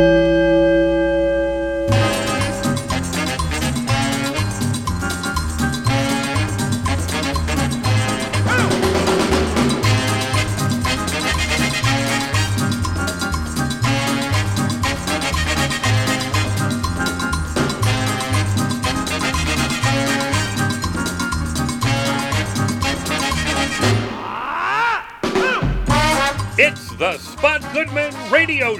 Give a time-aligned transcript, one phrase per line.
[0.00, 0.27] It's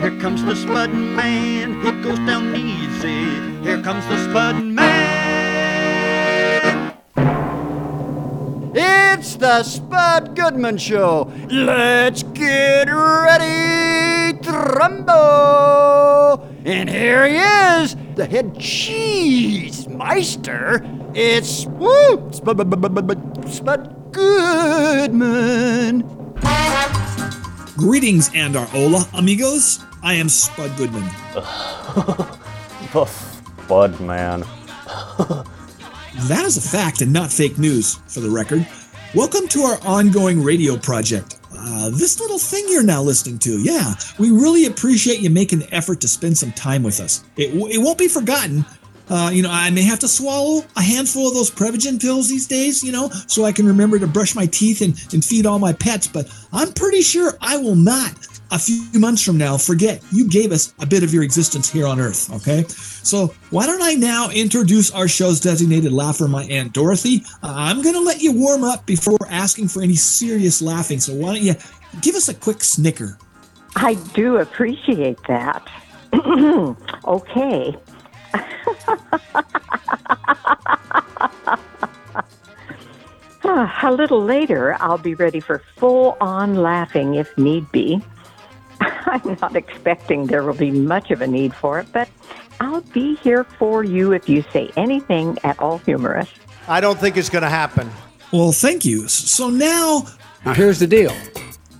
[0.00, 3.24] Here comes the Spud Man, he goes down easy.
[3.62, 5.26] Here comes the Spud Man.
[8.74, 11.32] It's the Spud Goodman Show.
[11.48, 15.16] Let's get ready, Trumbo!
[16.66, 17.38] And here he
[17.82, 20.84] is, the head cheese meister.
[21.14, 22.58] It's woo, Spud,
[23.48, 26.04] Spud Goodman.
[27.76, 29.80] Greetings and our hola, amigos.
[30.06, 31.02] I am Spud Goodman.
[32.92, 34.44] The Spud Man.
[36.28, 38.64] That is a fact and not fake news, for the record.
[39.16, 41.40] Welcome to our ongoing radio project.
[41.52, 45.74] Uh, this little thing you're now listening to, yeah, we really appreciate you making the
[45.74, 47.24] effort to spend some time with us.
[47.36, 48.64] It, w- it won't be forgotten.
[49.08, 52.46] Uh, you know, I may have to swallow a handful of those Prevagen pills these
[52.46, 55.58] days, you know, so I can remember to brush my teeth and, and feed all
[55.58, 58.14] my pets, but I'm pretty sure I will not,
[58.50, 61.86] a few months from now, forget you gave us a bit of your existence here
[61.86, 62.64] on Earth, okay?
[62.68, 67.22] So why don't I now introduce our show's designated laugher, my Aunt Dorothy?
[67.42, 71.14] Uh, I'm going to let you warm up before asking for any serious laughing, so
[71.14, 71.54] why don't you
[72.00, 73.18] give us a quick snicker?
[73.74, 75.68] I do appreciate that.
[77.04, 77.76] okay.
[83.82, 88.02] A little later, I'll be ready for full on laughing if need be.
[88.80, 92.08] I'm not expecting there will be much of a need for it, but
[92.60, 96.28] I'll be here for you if you say anything at all humorous.
[96.68, 97.90] I don't think it's going to happen.
[98.32, 99.08] Well, thank you.
[99.08, 100.06] So now
[100.44, 101.14] Now, here's the deal.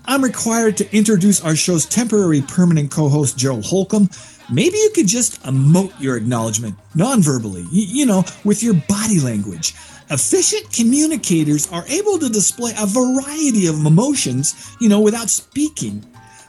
[0.07, 4.09] I'm required to introduce our show's temporary permanent co-host, Gerald Holcomb.
[4.53, 9.75] Maybe you could just emote your acknowledgement non-verbally, y- you know, with your body language.
[10.09, 16.05] Efficient communicators are able to display a variety of emotions, you know, without speaking.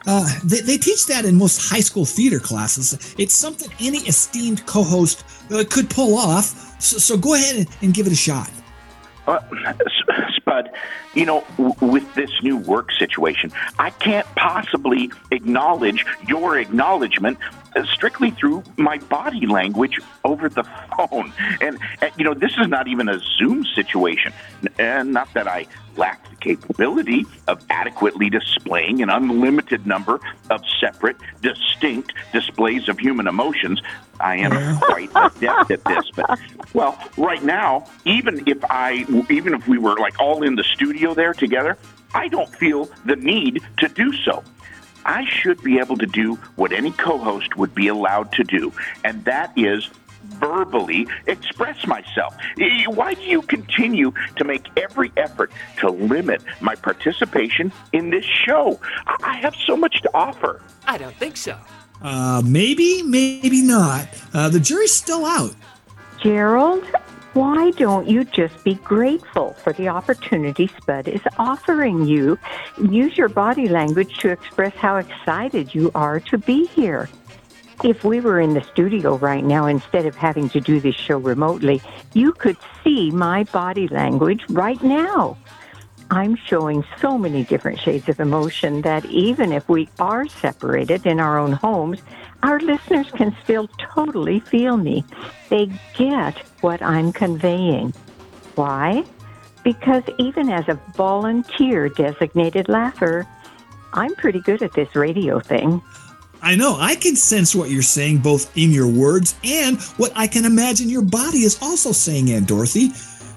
[0.07, 3.13] Uh, they, they teach that in most high school theater classes.
[3.18, 6.81] It's something any esteemed co-host uh, could pull off.
[6.81, 8.50] So, so go ahead and, give it a shot.
[9.28, 9.40] Uh,
[10.38, 10.69] Spud,
[11.13, 17.38] you know, w- with this new work situation, I can't possibly acknowledge your acknowledgement
[17.85, 20.63] strictly through my body language over the
[20.97, 21.33] phone.
[21.61, 24.33] And, and, you know, this is not even a Zoom situation.
[24.79, 31.17] And not that I lack the capability of adequately displaying an unlimited number of separate,
[31.41, 33.81] distinct displays of human emotions.
[34.19, 36.39] I am quite adept at this, but
[36.73, 41.13] well, right now, even if I, even if we were like all in the studio
[41.13, 41.77] there together,
[42.13, 44.44] I don't feel the need to do so.
[45.07, 48.73] I should be able to do what any co-host would be allowed to do,
[49.03, 49.90] and that is
[50.23, 52.35] verbally express myself.
[52.88, 58.79] Why do you continue to make every effort to limit my participation in this show?
[59.07, 60.62] I I have so much to offer.
[60.88, 61.57] I don't think so.
[62.01, 64.07] Uh, maybe, maybe not.
[64.34, 65.53] Uh, the jury's still out.
[66.22, 66.84] Gerald,
[67.33, 72.39] why don't you just be grateful for the opportunity Spud is offering you?
[72.89, 77.09] Use your body language to express how excited you are to be here.
[77.83, 81.18] If we were in the studio right now, instead of having to do this show
[81.18, 81.81] remotely,
[82.13, 85.38] you could see my body language right now.
[86.09, 91.19] I'm showing so many different shades of emotion that even if we are separated in
[91.19, 92.01] our own homes,
[92.44, 95.04] our listeners can still totally feel me.
[95.50, 97.94] They get what I'm conveying.
[98.56, 99.04] Why?
[99.63, 103.28] Because even as a volunteer designated laugher,
[103.94, 105.81] I'm pretty good at this radio thing.
[106.42, 110.28] I know, I can sense what you're saying both in your words and what I
[110.28, 112.92] can imagine your body is also saying, Aunt Dorothy.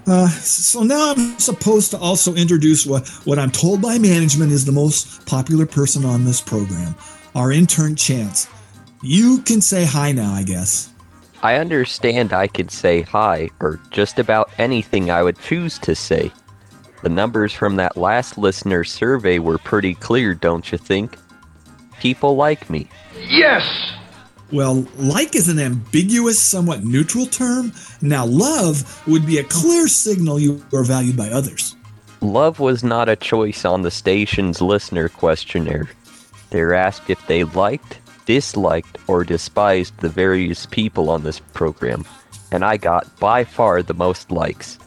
[0.07, 4.65] Uh, so now I'm supposed to also introduce what, what I'm told by management is
[4.65, 6.95] the most popular person on this program,
[7.35, 8.47] our intern Chance.
[9.03, 10.91] You can say hi now, I guess.
[11.41, 16.31] I understand I could say hi or just about anything I would choose to say.
[17.01, 21.17] The numbers from that last listener survey were pretty clear, don't you think?
[21.99, 22.87] People like me.
[23.27, 23.91] Yes!
[24.51, 27.71] Well, like is an ambiguous, somewhat neutral term.
[28.01, 31.75] Now, love would be a clear signal you are valued by others.
[32.19, 35.89] Love was not a choice on the station's listener questionnaire.
[36.51, 42.05] They're asked if they liked, disliked, or despised the various people on this program,
[42.51, 44.77] and I got by far the most likes.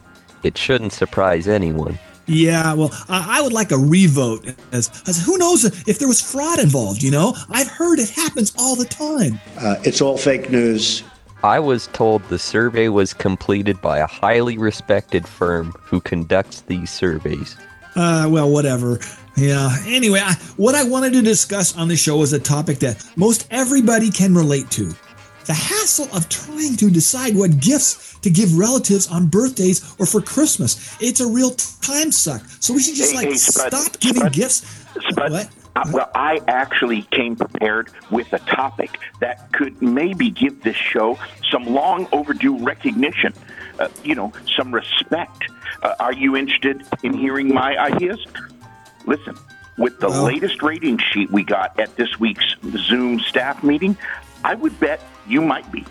[0.42, 1.98] It shouldn't surprise anyone.
[2.26, 4.54] Yeah, well, I, I would like a revote.
[4.72, 7.02] As, as who knows if there was fraud involved?
[7.02, 9.40] You know, I've heard it happens all the time.
[9.58, 11.02] Uh, it's all fake news.
[11.42, 16.90] I was told the survey was completed by a highly respected firm who conducts these
[16.90, 17.56] surveys.
[17.96, 18.98] Uh, well, whatever.
[19.36, 19.76] Yeah.
[19.86, 23.46] Anyway, I, what I wanted to discuss on the show is a topic that most
[23.50, 24.94] everybody can relate to
[25.46, 30.20] the hassle of trying to decide what gifts to give relatives on birthdays or for
[30.22, 30.96] Christmas.
[31.00, 32.42] It's a real time suck.
[32.60, 34.86] So we should just Hey, like hey, Spud, stop giving Spud, gifts.
[35.10, 35.48] Spud, What?
[35.76, 41.18] uh, well, I actually came prepared with a topic that could maybe give this show
[41.50, 43.34] some long overdue recognition.
[43.78, 45.42] Uh, you know, some respect.
[45.82, 48.24] Uh, are you interested in hearing my ideas?
[49.06, 49.36] Listen,
[49.78, 52.44] with the Well- latest rating sheet we got at this week's
[52.88, 53.96] Zoom staff meeting,
[54.44, 55.84] I would bet you might be.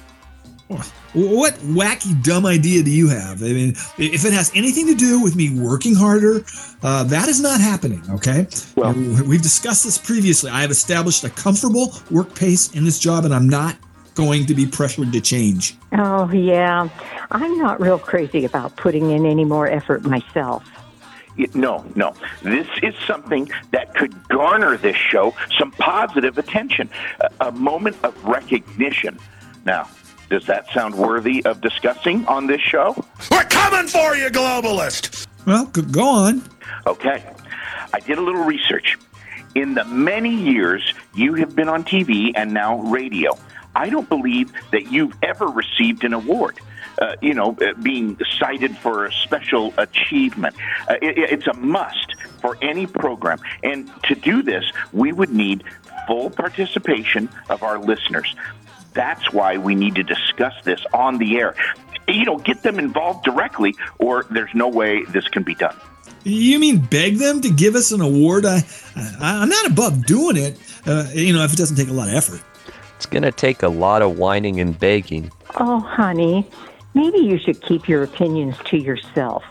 [1.13, 3.43] What wacky, dumb idea do you have?
[3.43, 6.43] I mean, if it has anything to do with me working harder,
[6.81, 8.47] uh, that is not happening, okay?
[8.75, 10.49] Well- we've discussed this previously.
[10.49, 13.75] I have established a comfortable work pace in this job, and I'm not
[14.15, 15.75] going to be pressured to change.
[15.95, 16.87] Oh, yeah.
[17.31, 20.63] I'm not real crazy about putting in any more effort myself.
[21.37, 22.13] It- No, no.
[22.41, 26.89] This is something that could garner this show some positive attention,
[27.19, 29.17] a, a moment of recognition.
[29.65, 29.87] Now,
[30.29, 32.95] does that sound worthy of discussing on this show?
[33.31, 35.27] We're coming for you, globalist!
[35.45, 36.41] Well, go on.
[36.87, 37.23] Okay.
[37.93, 38.97] I did a little research.
[39.55, 43.37] In the many years you have been on TV and now radio,
[43.75, 46.59] I don't believe that you've ever received an award.
[47.01, 50.55] Uh, you know, uh, being cited for a special achievement.
[50.87, 53.39] Uh, it, it's a must for any program.
[53.63, 55.63] And to do this, we would need
[56.07, 58.35] full participation of our listeners.
[58.93, 61.55] That's why we need to discuss this on the air.
[62.07, 65.75] You know, get them involved directly, or there's no way this can be done.
[66.25, 68.45] You mean beg them to give us an award?
[68.45, 68.61] I,
[68.95, 70.59] I I'm not above doing it.
[70.85, 72.41] Uh, you know, if it doesn't take a lot of effort.
[73.03, 75.29] It's gonna take a lot of whining and begging.
[75.59, 76.47] Oh, honey,
[76.93, 79.43] maybe you should keep your opinions to yourself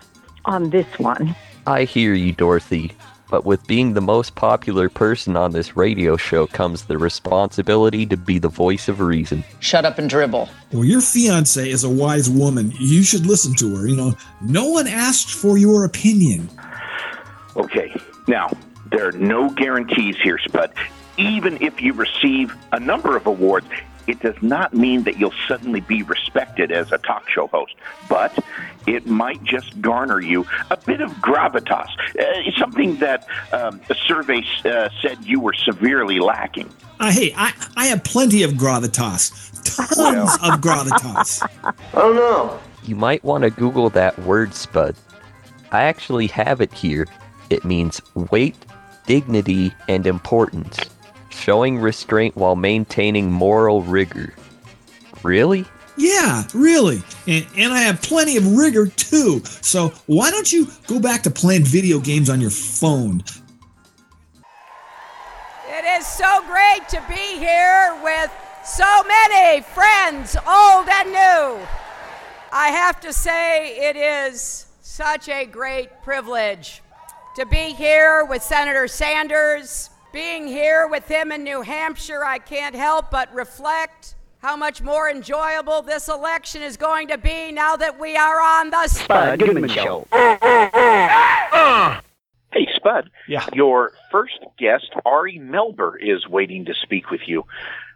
[0.47, 1.37] on this one.
[1.67, 2.93] I hear you, Dorothy,
[3.29, 8.17] but with being the most popular person on this radio show comes the responsibility to
[8.17, 9.45] be the voice of reason.
[9.61, 10.49] Shut up and dribble.
[10.73, 12.73] Well, your fiance is a wise woman.
[12.81, 13.87] You should listen to her.
[13.87, 16.49] You know, no one asked for your opinion.
[17.55, 17.95] Okay,
[18.27, 18.51] now,
[18.87, 20.73] there are no guarantees here, Spud.
[21.17, 23.69] Even if you receive a number of awards,
[24.07, 27.75] it does not mean that you'll suddenly be respected as a talk show host,
[28.09, 28.37] but
[28.87, 31.89] it might just garner you a bit of gravitas,
[32.19, 36.69] uh, something that um, a survey uh, said you were severely lacking.
[36.99, 39.31] Uh, hey, I, I have plenty of gravitas.
[39.95, 41.49] Tons of gravitas.
[41.95, 42.59] Oh no.
[42.89, 44.97] You might want to Google that word, Spud.
[45.71, 47.07] I actually have it here.
[47.51, 48.57] It means weight,
[49.07, 50.79] dignity, and importance,
[51.33, 54.35] showing restraint while maintaining moral rigor.
[55.23, 55.65] Really?
[55.97, 57.03] Yeah, really.
[57.27, 59.43] And, and I have plenty of rigor too.
[59.61, 63.23] So why don't you go back to playing video games on your phone?
[65.69, 68.31] It is so great to be here with
[68.65, 71.67] so many friends, old and new.
[72.53, 76.83] I have to say, it is such a great privilege
[77.37, 79.89] to be here with Senator Sanders.
[80.13, 85.09] Being here with him in New Hampshire, I can't help but reflect how much more
[85.09, 89.71] enjoyable this election is going to be now that we are on the Spud Goodman
[89.71, 90.07] Show.
[92.53, 93.09] Hey, Spud.
[93.27, 93.47] Yeah.
[93.55, 97.45] Your first guest, Ari Melber, is waiting to speak with you.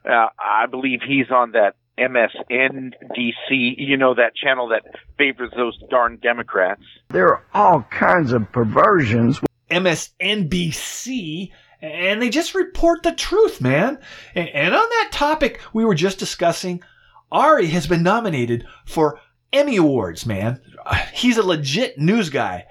[0.08, 4.84] Uh, I believe he's on that MSNDC, you know, that channel that
[5.18, 6.80] favors those darn Democrats.
[7.08, 9.40] There are all kinds of perversions.
[9.70, 13.98] MSNBC, and they just report the truth, man.
[14.34, 16.82] And, on that topic we were just discussing,
[17.30, 19.20] Ari has been nominated for
[19.52, 20.60] Emmy Awards, man.
[21.12, 22.66] He's a legit news guy.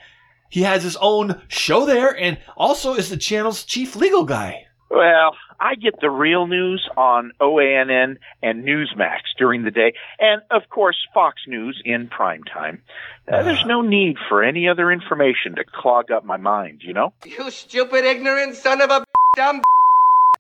[0.50, 4.68] He has his own show there and also is the channel's chief legal guy.
[4.90, 10.70] Well, I get the real news on OANN and Newsmax during the day, and of
[10.70, 12.82] course Fox News in prime time.
[13.28, 17.12] Uh, there's no need for any other information to clog up my mind, you know?
[17.26, 19.62] You stupid, ignorant son of a dumb.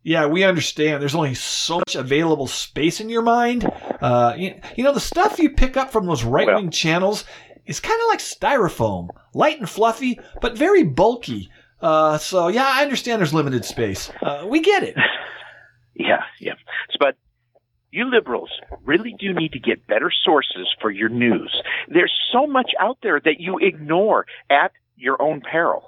[0.03, 1.01] Yeah, we understand.
[1.01, 3.67] There's only so much available space in your mind.
[4.01, 7.25] Uh, you, you know, the stuff you pick up from those right wing channels
[7.65, 11.49] is kind of like styrofoam, light and fluffy, but very bulky.
[11.85, 14.09] Uh, so yeah, I understand there's limited space.
[14.19, 14.95] Uh, we get it.
[15.97, 16.55] Yeah, yeah.
[16.99, 17.15] But
[17.91, 18.49] you liberals
[18.83, 21.55] really do need to get better sources for your news.
[21.87, 25.87] There's so much out there that you ignore at your own peril.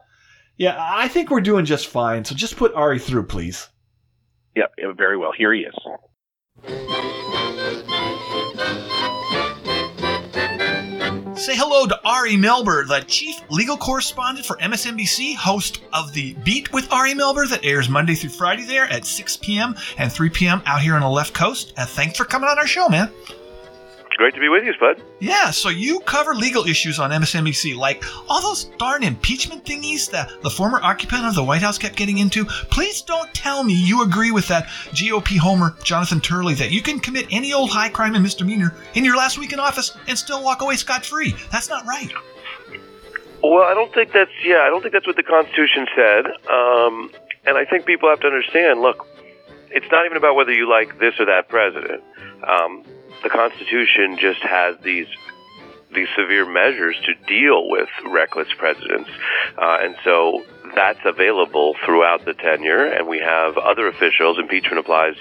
[0.56, 2.24] Yeah, I think we're doing just fine.
[2.24, 3.68] So just put Ari through, please.
[4.56, 5.34] Yeah, yeah, very well.
[5.38, 5.76] Here he is.
[11.38, 16.74] Say hello to Ari Melber, the chief legal correspondent for MSNBC, host of the Beat
[16.74, 19.76] with Ari Melber that airs Monday through Friday there at 6 p.m.
[20.00, 20.64] and 3 p.m.
[20.66, 21.74] out here on the left coast.
[21.78, 23.12] And thanks for coming on our show, man.
[24.18, 25.00] Great to be with you, Spud.
[25.20, 30.32] Yeah, so you cover legal issues on MSNBC, like all those darn impeachment thingies that
[30.42, 32.44] the former occupant of the White House kept getting into.
[32.46, 37.00] Please don't tell me you agree with that GOP homer, Jonathan Turley, that you can
[37.00, 40.44] commit any old high crime and misdemeanor in your last week in office and still
[40.44, 41.36] walk away scot free.
[41.52, 42.12] That's not right.
[43.44, 44.62] Well, I don't think that's yeah.
[44.62, 46.26] I don't think that's what the Constitution said.
[46.50, 47.12] Um,
[47.46, 48.82] and I think people have to understand.
[48.82, 49.06] Look,
[49.70, 52.04] it's not even about whether you like this or that president.
[52.44, 52.84] Um,
[53.24, 55.08] the Constitution just has these
[55.94, 59.10] these severe measures to deal with reckless presidents,
[59.58, 60.44] uh, and so
[60.76, 62.86] that's available throughout the tenure.
[62.86, 64.38] And we have other officials.
[64.40, 65.16] Impeachment applies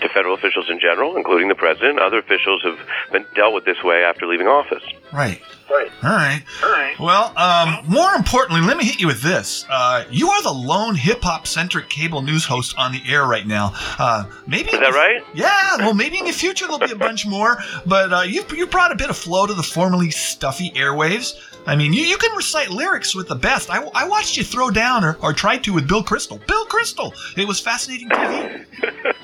[0.00, 1.98] to federal officials in general, including the president.
[1.98, 2.78] Other officials have
[3.12, 4.82] been dealt with this way after leaving office.
[5.12, 5.40] Right.
[5.70, 5.90] Right.
[6.02, 6.42] All right.
[6.62, 6.98] All right.
[7.00, 9.64] Well, um, more importantly, let me hit you with this.
[9.70, 13.46] Uh, you are the lone hip hop centric cable news host on the air right
[13.46, 13.72] now.
[13.98, 15.22] Uh, maybe is that right?
[15.34, 15.78] Yeah.
[15.78, 17.56] Well, maybe in the future there'll be a bunch more.
[17.86, 21.38] But uh, you you brought a bit of flow to the formerly stuffy airwaves.
[21.66, 23.70] I mean, you, you can recite lyrics with the best.
[23.70, 26.44] I, I watched you throw down or, or tried to with Bill Kristol.
[26.46, 27.12] Bill Kristol.
[27.36, 28.66] It was fascinating TV.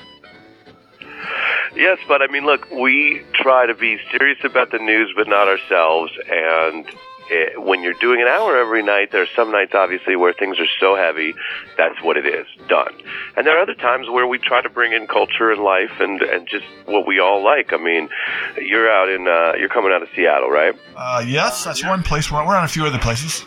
[1.75, 5.47] Yes, but I mean, look, we try to be serious about the news, but not
[5.47, 6.11] ourselves.
[6.29, 6.85] And
[7.29, 10.59] it, when you're doing an hour every night, there are some nights, obviously, where things
[10.59, 11.35] are so heavy,
[11.77, 12.93] that's what it is, done.
[13.37, 16.21] And there are other times where we try to bring in culture and life and,
[16.21, 17.71] and just what we all like.
[17.73, 18.09] I mean,
[18.61, 20.73] you're out in, uh, you're coming out of Seattle, right?
[20.95, 22.31] Uh, yes, that's one place.
[22.31, 23.45] We're, we're on a few other places.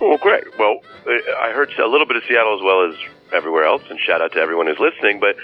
[0.00, 0.44] Well, great.
[0.58, 2.96] Well, I heard a little bit of Seattle as well as
[3.32, 5.18] everywhere else, and shout out to everyone who's listening.
[5.20, 5.36] But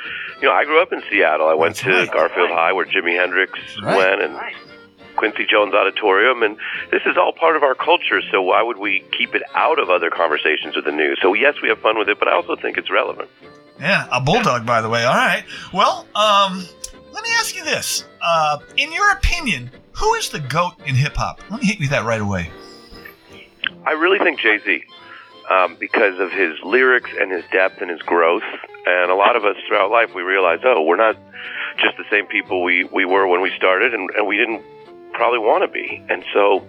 [0.43, 1.49] you know, I grew up in Seattle.
[1.49, 2.11] I went That's to right.
[2.11, 3.97] Garfield High, where Jimi Hendrix Right.
[3.97, 4.35] went, and
[5.21, 6.57] Quincy Jones Auditorium, and
[6.91, 8.23] this is all part of our culture.
[8.33, 11.19] So why would we keep it out of other conversations with the news?
[11.21, 13.29] So yes, we have fun with it, but I also think it's relevant.
[13.79, 15.05] Yeah, a bulldog, by the way.
[15.05, 15.45] All right.
[15.75, 16.67] Well, um,
[17.13, 18.05] let me ask you this.
[18.23, 21.43] Uh, in your opinion, who is the goat in hip hop?
[21.51, 22.51] Let me hit you that right away.
[23.85, 24.83] I really think Jay Z,
[25.51, 28.49] um, because of his lyrics and his depth and his growth.
[28.87, 31.17] And a lot of us throughout life, we realize, oh, we're not
[31.77, 34.63] just the same people we, we were when we started, and, and we didn't
[35.21, 36.03] probably want to be.
[36.09, 36.67] And so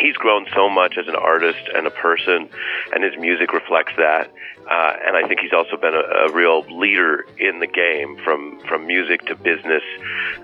[0.00, 2.48] he's grown so much as an artist and a person,
[2.94, 4.32] and his music reflects that.
[4.66, 8.58] Uh, and I think he's also been a, a real leader in the game, from
[8.66, 9.82] from music to business.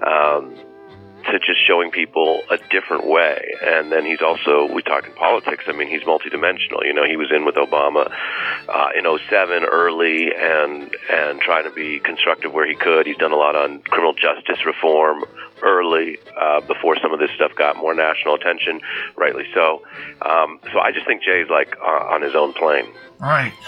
[0.06, 0.54] Um,
[1.24, 3.54] to just showing people a different way.
[3.64, 6.84] And then he's also, we talk in politics, I mean, he's multidimensional.
[6.84, 8.12] You know, he was in with Obama
[8.68, 13.06] uh, in 07 early and, and trying to be constructive where he could.
[13.06, 15.24] He's done a lot on criminal justice reform
[15.62, 18.80] early uh, before some of this stuff got more national attention,
[19.16, 19.82] rightly so.
[20.22, 22.86] Um, so I just think Jay's like uh, on his own plane.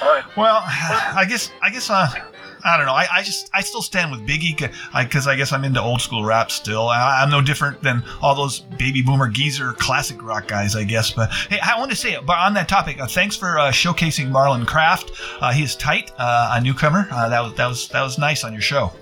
[0.02, 0.24] All right.
[0.36, 2.08] Well, I guess I guess uh,
[2.64, 2.92] I don't know.
[2.92, 6.24] I, I just I still stand with Biggie because I, guess I'm into old school
[6.24, 6.88] rap still.
[6.88, 11.10] I, I'm no different than all those baby boomer geezer classic rock guys, I guess.
[11.10, 14.30] But hey, I want to say, but on that topic, uh, thanks for uh, showcasing
[14.30, 15.12] Marlon Craft.
[15.40, 17.06] Uh, he is tight, uh, a newcomer.
[17.10, 18.92] Uh, that was that was that was nice on your show.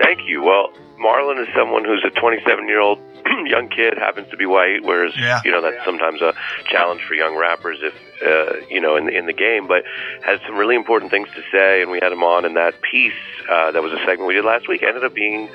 [0.00, 0.42] Thank you.
[0.42, 2.98] Well, Marlon is someone who's a 27 year old
[3.46, 5.40] young kid, happens to be white, whereas Yeah.
[5.44, 6.32] you know that's sometimes a
[6.70, 7.94] challenge for young rappers if
[8.26, 9.66] uh, you know in in the game.
[9.68, 9.82] But
[10.24, 13.12] has some really important things to say, and we had him on, and that piece
[13.50, 15.48] uh, that was a segment we did last week ended up being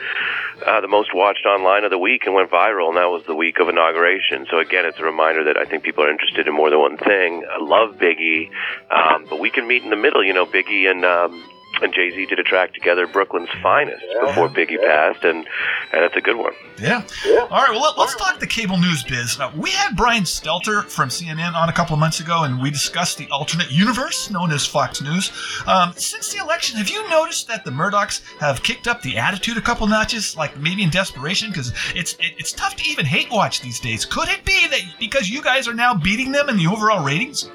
[0.66, 3.36] uh, the most watched online of the week and went viral, and that was the
[3.36, 4.46] week of inauguration.
[4.52, 6.98] So again, it's a reminder that I think people are interested in more than one
[6.98, 7.44] thing.
[7.50, 8.50] I love Biggie,
[8.92, 10.24] um, but we can meet in the middle.
[10.24, 11.44] You know, Biggie and um,
[11.82, 15.46] and Jay Z did a track together, Brooklyn's Finest, before Biggie passed, and
[15.92, 16.54] and it's a good one.
[16.80, 17.04] Yeah.
[17.50, 17.72] All right.
[17.72, 19.40] Well, let, us talk the cable news biz.
[19.40, 22.72] Uh, we had Brian Stelter from CNN on a couple of months ago, and we
[22.72, 25.32] discussed the alternate universe known as Fox News.
[25.68, 29.58] Um, since the election, have you noticed that the Murdochs have kicked up the attitude
[29.58, 31.50] a couple notches, like maybe in desperation?
[31.50, 34.06] Because it's it, it's tough to even hate watch these days.
[34.06, 37.50] Could it be that because you guys are now beating them in the overall ratings?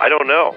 [0.00, 0.54] I don't know.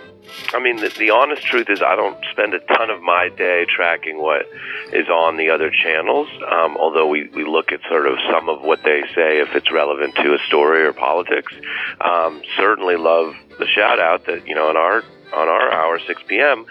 [0.53, 3.65] I mean, the, the honest truth is, I don't spend a ton of my day
[3.67, 4.48] tracking what
[4.93, 6.27] is on the other channels.
[6.50, 9.71] Um, although we, we look at sort of some of what they say if it's
[9.71, 11.53] relevant to a story or politics.
[12.01, 16.21] Um, certainly love the shout out that you know on our on our hour 6
[16.27, 16.65] p.m.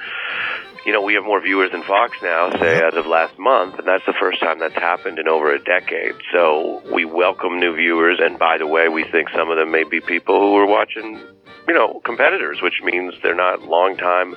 [0.86, 3.86] You know, we have more viewers than Fox now, say as of last month, and
[3.86, 6.14] that's the first time that's happened in over a decade.
[6.32, 9.84] So we welcome new viewers, and by the way, we think some of them may
[9.84, 11.20] be people who are watching
[11.68, 14.34] you know, competitors, which means they're not long-time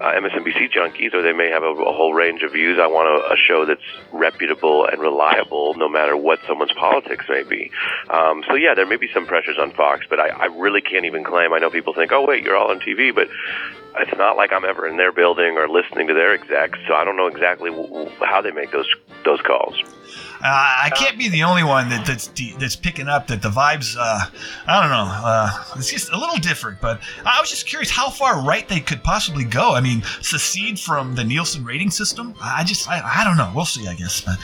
[0.00, 2.78] uh, MSNBC junkies, or they may have a, a whole range of views.
[2.80, 3.82] I want a, a show that's
[4.12, 7.70] reputable and reliable, no matter what someone's politics may be.
[8.08, 11.04] Um, so yeah, there may be some pressures on Fox, but I, I really can't
[11.04, 11.52] even claim.
[11.52, 13.28] I know people think, oh wait, you're all on TV, but
[13.96, 17.04] it's not like I'm ever in their building or listening to their execs, so I
[17.04, 18.88] don't know exactly w- w- how they make those
[19.24, 19.74] those calls.
[20.40, 23.96] Uh, I can't be the only one that, that's that's picking up that the vibes.
[23.98, 24.26] Uh,
[24.66, 25.10] I don't know.
[25.12, 28.80] Uh, it's just a little different, but I was just curious how far right they
[28.80, 29.74] could possibly go.
[29.74, 32.34] I mean, secede from the Nielsen rating system.
[32.40, 33.50] I just, I, I don't know.
[33.54, 34.20] We'll see, I guess.
[34.20, 34.38] But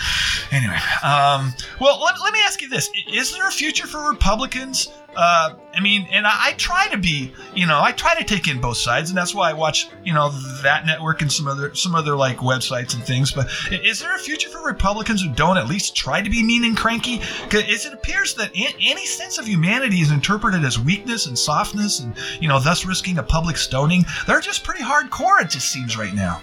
[0.51, 4.89] anyway, um, well, let, let me ask you this: Is there a future for Republicans?
[5.17, 8.49] Uh, I mean, and I, I, try to be, you know, I try to take
[8.49, 10.31] in both sides, and that's why I watch, you know,
[10.63, 13.33] that network and some other, some other like websites and things.
[13.33, 16.65] But is there a future for Republicans who don't at least try to be mean
[16.65, 17.21] and cranky?
[17.43, 22.15] Because it appears that any sense of humanity is interpreted as weakness and softness, and
[22.41, 24.05] you know, thus risking a public stoning.
[24.27, 25.43] They're just pretty hardcore.
[25.43, 26.43] It just seems right now.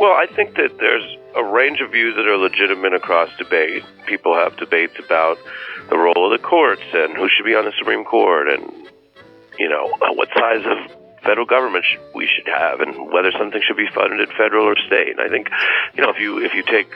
[0.00, 1.04] Well, I think that there's
[1.36, 3.84] a range of views that are legitimate across debate.
[4.06, 5.36] People have debates about
[5.90, 8.64] the role of the courts and who should be on the Supreme Court and
[9.58, 13.76] you know uh, what size of federal government we should have and whether something should
[13.76, 15.10] be funded federal or state.
[15.10, 15.48] And I think
[15.94, 16.88] you know if you if you take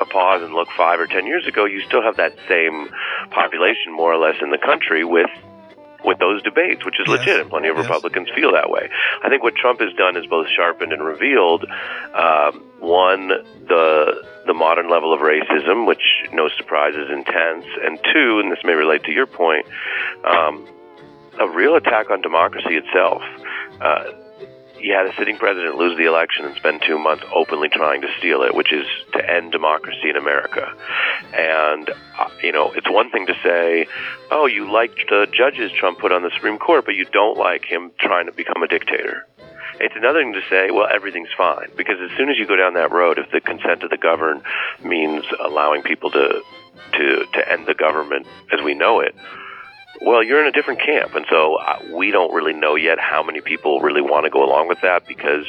[0.00, 2.88] a pause and look five or ten years ago, you still have that same
[3.28, 5.28] population more or less in the country with
[6.04, 7.18] with those debates, which is yes.
[7.18, 7.84] legit, and plenty of yes.
[7.84, 8.88] Republicans feel that way.
[9.22, 11.64] I think what Trump has done is both sharpened and revealed
[12.14, 13.28] um, one
[13.68, 18.58] the the modern level of racism, which no surprise is intense, and two, and this
[18.64, 19.66] may relate to your point,
[20.24, 20.66] um,
[21.38, 23.22] a real attack on democracy itself.
[23.80, 24.04] Uh,
[24.82, 28.08] you had a sitting president lose the election and spend two months openly trying to
[28.18, 30.72] steal it, which is to end democracy in America.
[31.32, 33.86] And, uh, you know, it's one thing to say,
[34.30, 37.64] oh, you liked the judges Trump put on the Supreme Court, but you don't like
[37.64, 39.26] him trying to become a dictator.
[39.80, 41.68] It's another thing to say, well, everything's fine.
[41.76, 44.42] Because as soon as you go down that road, if the consent of the governed
[44.84, 46.42] means allowing people to,
[46.92, 49.14] to, to end the government as we know it,
[50.00, 53.22] well, you're in a different camp, and so uh, we don't really know yet how
[53.22, 55.44] many people really want to go along with that because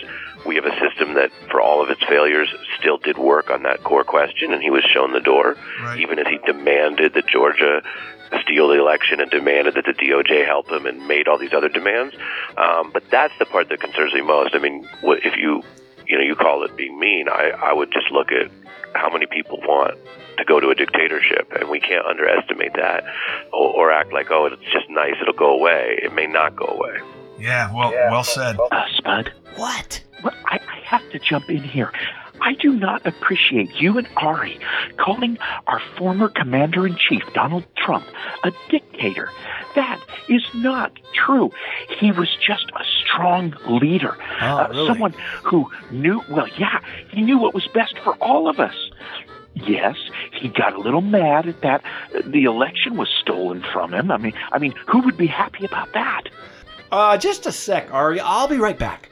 [0.45, 3.83] we have a system that, for all of its failures, still did work on that
[3.83, 5.99] core question, and he was shown the door, right.
[5.99, 7.81] even as he demanded that Georgia
[8.43, 11.69] steal the election and demanded that the DOJ help him and made all these other
[11.69, 12.15] demands.
[12.57, 14.55] Um, but that's the part that concerns me most.
[14.55, 15.63] I mean, if you
[16.07, 18.51] you know you call it being mean, I I would just look at
[18.93, 19.97] how many people want
[20.37, 23.03] to go to a dictatorship, and we can't underestimate that,
[23.53, 25.99] or, or act like, oh, it's just nice, it'll go away.
[26.01, 26.99] It may not go away.
[27.39, 28.11] Yeah, well, yeah.
[28.11, 28.57] well said.
[28.59, 29.31] Uh, Spud.
[29.55, 30.03] What?
[30.23, 31.91] Well, I, I have to jump in here.
[32.41, 34.59] I do not appreciate you and Ari
[34.97, 38.05] calling our former commander in chief, Donald Trump,
[38.43, 39.29] a dictator.
[39.75, 41.51] That is not true.
[41.99, 44.87] He was just a strong leader, oh, uh, really?
[44.87, 45.13] someone
[45.43, 46.79] who knew, well, yeah,
[47.11, 48.75] he knew what was best for all of us.
[49.67, 49.95] Yes,
[50.39, 51.83] he got a little mad at that.
[52.25, 54.11] The election was stolen from him.
[54.11, 56.23] I mean, I mean, who would be happy about that?
[56.91, 58.19] Uh, just a sec, Ari.
[58.19, 59.09] I'll be right back.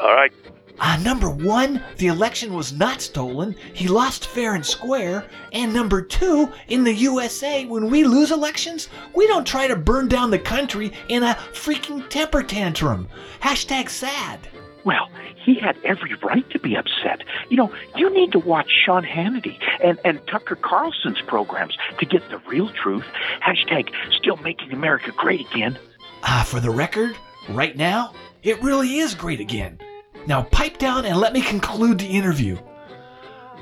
[0.00, 0.32] All right.
[0.78, 3.54] Uh, number one, the election was not stolen.
[3.74, 5.26] He lost fair and square.
[5.52, 10.08] And number two, in the USA, when we lose elections, we don't try to burn
[10.08, 13.08] down the country in a freaking temper tantrum.
[13.42, 14.48] Hashtag sad.
[14.84, 15.08] Well,
[15.44, 17.22] he had every right to be upset.
[17.48, 22.28] You know, you need to watch Sean Hannity and, and Tucker Carlson's programs to get
[22.30, 23.04] the real truth.
[23.42, 25.78] Hashtag still making America great again.
[26.22, 27.16] Ah, uh, for the record,
[27.48, 28.12] right now,
[28.42, 29.78] it really is great again.
[30.26, 32.58] Now pipe down and let me conclude the interview.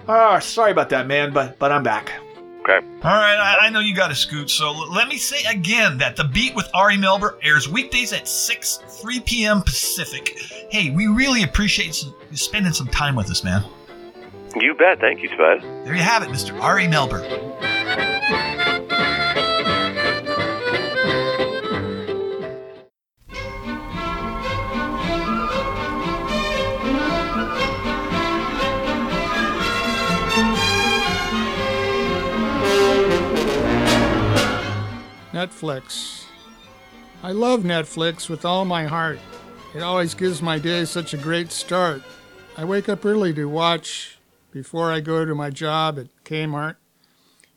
[0.08, 2.12] Ah, oh, sorry about that, man, but but I'm back.
[2.68, 2.86] Okay.
[3.02, 5.96] All right, I, I know you got to scoot, so l- let me say again
[5.98, 9.62] that The Beat with Ari Melber airs weekdays at 6, 3 p.m.
[9.62, 10.36] Pacific
[10.68, 13.64] hey, we really appreciate some, you spending some time with us, man.
[14.56, 15.00] You bet.
[15.00, 15.62] Thank you, Spud.
[15.62, 16.60] There you have it, Mr.
[16.60, 17.22] Ari Melber.
[35.38, 36.24] Netflix.
[37.22, 39.20] I love Netflix with all my heart.
[39.72, 42.02] It always gives my day such a great start.
[42.56, 44.18] I wake up early to watch
[44.50, 46.74] before I go to my job at Kmart.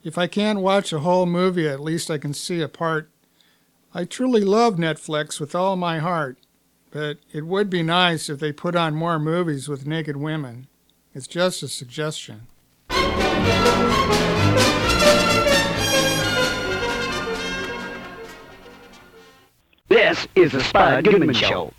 [0.04, 3.10] If I can't watch a whole movie, at least I can see a part.
[3.96, 6.38] I truly love Netflix with all my heart,
[6.91, 10.67] but it would be nice if they put on more movies with naked women.
[11.15, 12.46] It's just a suggestion.
[20.36, 21.74] Is the Spud Goodman Show.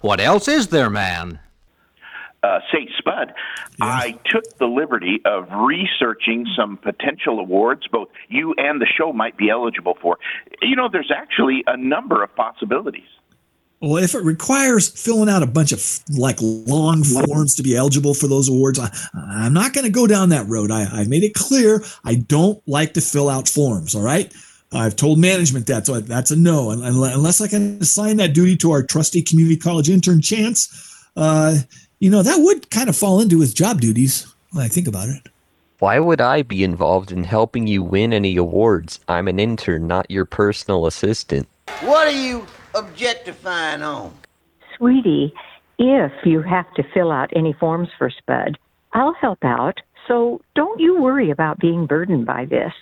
[0.00, 1.40] What else is there, man?
[2.46, 3.32] uh, say Spud,
[3.80, 9.36] I took the liberty of researching some potential awards both you and the show might
[9.36, 10.18] be eligible for.
[10.62, 13.08] You know, there's actually a number of possibilities.
[13.80, 18.14] Well, if it requires filling out a bunch of like long forms to be eligible
[18.14, 20.70] for those awards, I, I'm not going to go down that road.
[20.70, 23.94] I, I made it clear I don't like to fill out forms.
[23.94, 24.32] All right.
[24.76, 26.70] I've told management that, so that's a no.
[26.70, 31.58] And unless I can assign that duty to our trusty community college intern Chance, uh,
[31.98, 35.08] you know, that would kind of fall into his job duties when I think about
[35.08, 35.28] it.
[35.78, 39.00] Why would I be involved in helping you win any awards?
[39.08, 41.48] I'm an intern, not your personal assistant.
[41.80, 44.14] What are you objectifying on?
[44.76, 45.34] Sweetie,
[45.78, 48.58] if you have to fill out any forms for Spud,
[48.94, 49.80] I'll help out.
[50.08, 52.72] So don't you worry about being burdened by this.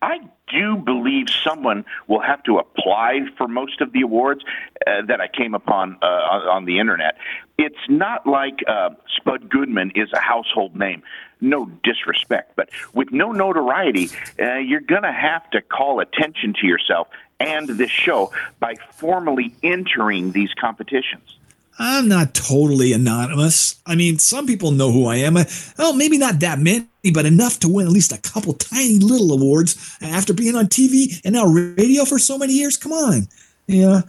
[0.00, 4.44] I do believe someone will have to apply for most of the awards
[4.86, 7.16] uh, that I came upon uh, on the internet.
[7.58, 11.02] It's not like uh, Spud Goodman is a household name.
[11.40, 16.66] No disrespect, but with no notoriety, uh, you're going to have to call attention to
[16.66, 17.08] yourself
[17.40, 21.37] and this show by formally entering these competitions.
[21.78, 23.80] I'm not totally anonymous.
[23.86, 25.36] I mean, some people know who I am.
[25.36, 25.44] Uh,
[25.78, 29.32] well, maybe not that many, but enough to win at least a couple tiny little
[29.32, 32.76] awards after being on TV and now radio for so many years.
[32.76, 33.28] Come on.
[33.68, 34.02] Yeah.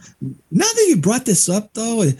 [0.50, 2.16] Now that you brought this up, though, it,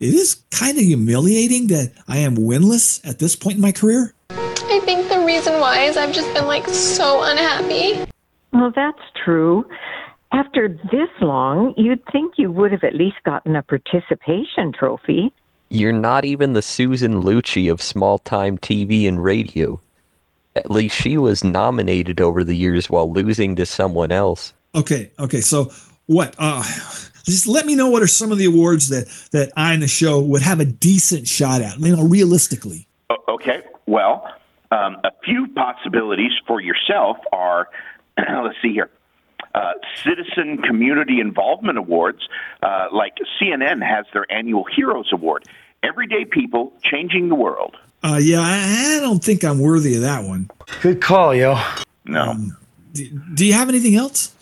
[0.00, 4.14] it is kind of humiliating that I am winless at this point in my career.
[4.30, 8.10] I think the reason why is I've just been like so unhappy.
[8.52, 9.68] Well, that's true.
[10.32, 15.32] After this long, you'd think you would have at least gotten a participation trophy.
[15.68, 19.80] You're not even the Susan Lucci of small time TV and radio.
[20.54, 24.52] At least she was nominated over the years while losing to someone else.
[24.74, 25.40] Okay, okay.
[25.40, 25.70] So
[26.06, 26.34] what?
[26.38, 26.62] Uh,
[27.24, 29.88] just let me know what are some of the awards that that I in the
[29.88, 31.78] show would have a decent shot at.
[31.78, 32.86] You know, realistically.
[33.28, 33.62] Okay.
[33.86, 34.28] Well,
[34.70, 37.68] um, a few possibilities for yourself are.
[38.18, 38.88] let's see here.
[39.56, 39.72] Uh,
[40.04, 42.28] citizen Community Involvement Awards,
[42.62, 45.44] uh, like CNN has their annual Heroes Award.
[45.82, 47.74] Everyday people changing the world.
[48.04, 50.50] Uh, yeah, I, I don't think I'm worthy of that one.
[50.82, 51.58] Good call, yo.
[52.04, 52.22] No.
[52.32, 52.56] Um,
[52.92, 54.34] do, do you have anything else?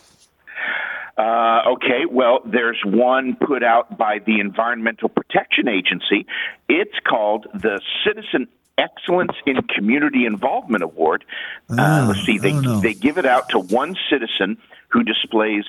[1.17, 6.25] Uh, okay, well, there's one put out by the Environmental Protection Agency.
[6.67, 11.23] It's called the Citizen Excellence in Community Involvement Award.
[11.69, 14.57] Uh, let's see, they, they give it out to one citizen
[14.89, 15.63] who displays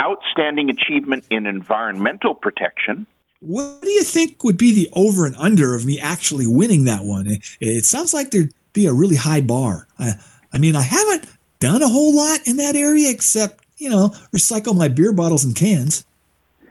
[0.00, 3.06] outstanding achievement in environmental protection.
[3.40, 7.04] What do you think would be the over and under of me actually winning that
[7.04, 7.26] one?
[7.26, 9.86] It, it sounds like there'd be a really high bar.
[9.98, 10.14] I,
[10.52, 11.26] I mean, I haven't
[11.60, 15.54] done a whole lot in that area except, you know, recycle my beer bottles and
[15.54, 16.04] cans.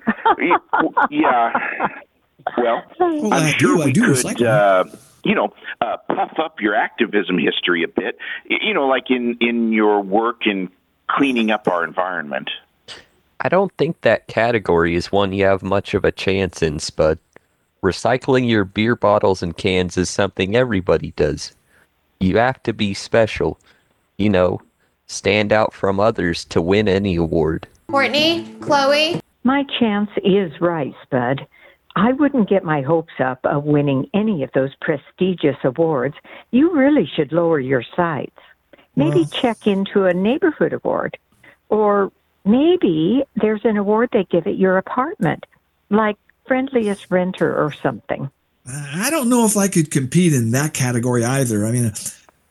[1.09, 1.51] yeah.
[2.57, 4.45] Well, Well, I'm I sure do- I we do could, recycle.
[4.47, 4.83] uh,
[5.23, 8.17] you know, uh, puff up your activism history a bit.
[8.49, 10.69] You know, like in in your work in
[11.09, 12.49] cleaning up our environment.
[13.39, 17.19] I don't think that category is one you have much of a chance in, Spud.
[17.83, 21.53] Recycling your beer bottles and cans is something everybody does.
[22.21, 23.59] You have to be special.
[24.17, 24.61] You know,
[25.07, 27.67] stand out from others to win any award.
[27.89, 29.19] Courtney, Chloe.
[29.43, 31.45] My chance is right, Spud.
[31.95, 36.15] I wouldn't get my hopes up of winning any of those prestigious awards.
[36.51, 38.39] You really should lower your sights.
[38.95, 41.17] Maybe check into a neighborhood award.
[41.69, 42.11] Or
[42.45, 45.45] maybe there's an award they give at your apartment,
[45.89, 48.29] like friendliest renter or something.
[48.67, 51.65] I don't know if I could compete in that category either.
[51.65, 51.91] I mean,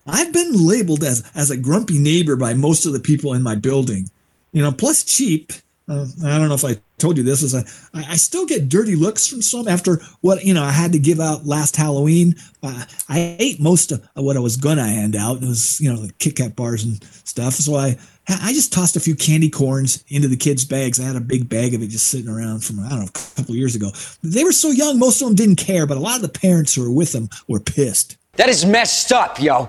[0.07, 3.55] I've been labeled as as a grumpy neighbor by most of the people in my
[3.55, 4.11] building.
[4.53, 5.53] You know, plus cheap
[5.89, 7.65] uh, I don't know if I told you this is I,
[7.95, 11.21] I still get dirty looks from some after what you know I had to give
[11.21, 12.37] out last Halloween.
[12.63, 15.43] Uh, I ate most of what I was gonna hand out.
[15.43, 17.55] It was you know the Kit Kat bars and stuff.
[17.55, 17.97] So I
[18.29, 21.01] I just tossed a few candy corns into the kids' bags.
[21.01, 23.37] I had a big bag of it just sitting around from I don't know a
[23.37, 23.91] couple years ago.
[24.23, 26.75] They were so young, most of them didn't care, but a lot of the parents
[26.75, 28.17] who were with them were pissed.
[28.37, 29.69] That is messed up, yo.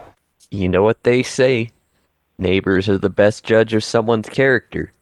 [0.51, 1.71] You know what they say?
[2.37, 4.93] Neighbors are the best judge of someone's character.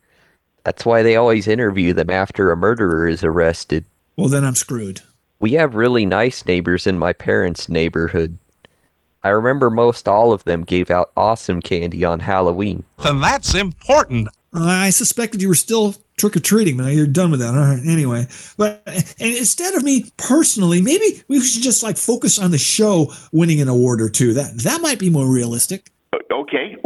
[0.64, 3.86] That's why they always interview them after a murderer is arrested.
[4.16, 5.02] Well, then I'm screwed.
[5.40, 8.38] We have really nice neighbors in my parents' neighborhood.
[9.24, 12.84] I remember most all of them gave out awesome candy on Halloween.
[13.00, 14.30] And that's important.
[14.54, 17.54] I suspected you were still trick or treating, but you're done with that.
[17.54, 17.82] All right.
[17.86, 22.58] Anyway, but and instead of me personally, maybe we should just like focus on the
[22.58, 24.34] show winning an award or two.
[24.34, 25.92] That that might be more realistic.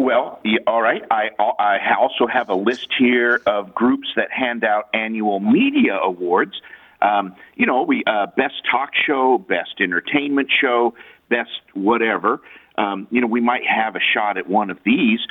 [0.05, 1.01] Well, all right.
[1.09, 6.61] I I also have a list here of groups that hand out annual media awards.
[7.01, 10.93] Um, you know, we uh, best talk show, best entertainment show,
[11.29, 12.39] best whatever.
[12.77, 15.21] Um, you know, we might have a shot at one of these.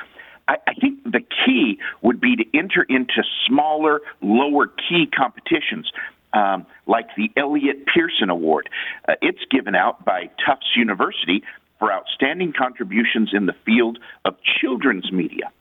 [0.48, 5.92] I, I think the key would be to enter into smaller, lower key competitions.
[6.32, 8.68] Um, like the Eliot Pearson Award.
[9.08, 11.44] Uh, it's given out by Tufts University
[11.84, 15.52] for outstanding contributions in the field of children's media.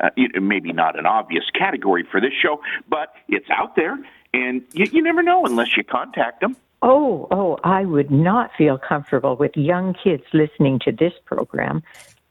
[0.00, 3.98] Uh, it, maybe not an obvious category for this show, but it's out there,
[4.32, 6.56] and you, you never know unless you contact them.
[6.80, 11.82] Oh, oh, I would not feel comfortable with young kids listening to this program.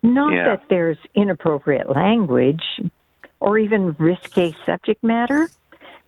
[0.02, 0.46] Not Yeah.
[0.46, 2.64] that there's inappropriate language
[3.40, 5.50] or even risque subject matter,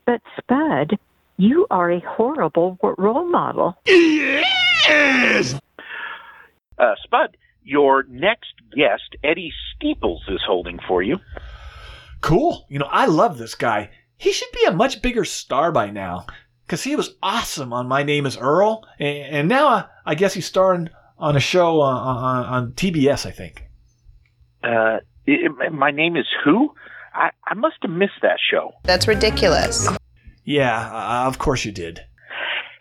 [0.06, 0.98] but Spud,
[1.38, 3.78] you are a horrible role model.
[3.86, 5.60] Yes!
[6.78, 11.18] Uh, Spud, your next guest, Eddie Steeples, is holding for you.
[12.22, 12.66] Cool.
[12.70, 13.90] You know, I love this guy.
[14.18, 16.26] He should be a much bigger star by now.
[16.66, 18.86] Because he was awesome on My Name is Earl.
[19.00, 23.26] And, and now I, I guess he's starring on a show on, on, on TBS,
[23.26, 23.64] I think.
[24.64, 26.74] Uh, i- my name is who?
[27.14, 28.72] I, I must have missed that show.
[28.84, 29.88] That's ridiculous.
[30.44, 32.02] Yeah, uh, of course you did.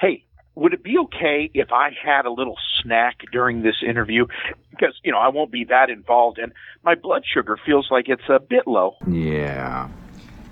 [0.00, 0.24] Hey,
[0.56, 4.26] would it be okay if I had a little snack during this interview?
[4.70, 8.28] Because, you know, I won't be that involved and my blood sugar feels like it's
[8.28, 8.96] a bit low.
[9.06, 9.88] Yeah.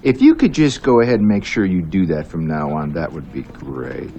[0.03, 2.93] If you could just go ahead and make sure you do that from now on,
[2.93, 4.11] that would be great.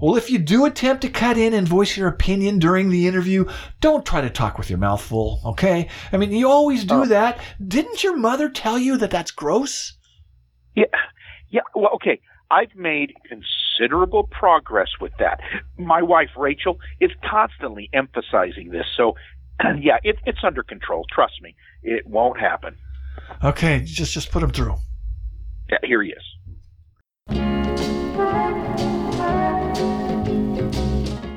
[0.00, 3.46] Well, if you do attempt to cut in and voice your opinion during the interview,
[3.80, 5.88] don't try to talk with your mouth full, okay?
[6.12, 7.06] I mean, you always do oh.
[7.06, 7.40] that.
[7.66, 9.96] Didn't your mother tell you that that's gross?
[10.76, 10.84] Yeah,
[11.48, 11.62] yeah.
[11.74, 12.20] Well, okay.
[12.50, 13.14] I've made
[13.76, 15.40] considerable progress with that.
[15.78, 19.14] My wife Rachel is constantly emphasizing this, so
[19.78, 21.04] yeah, it, it's under control.
[21.12, 22.76] Trust me, it won't happen.
[23.42, 24.76] Okay, just just put him through.
[25.70, 26.22] Yeah, here he is.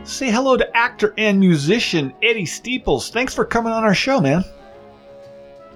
[0.10, 3.10] Say hello to actor and musician Eddie Steeples.
[3.10, 4.44] Thanks for coming on our show, man.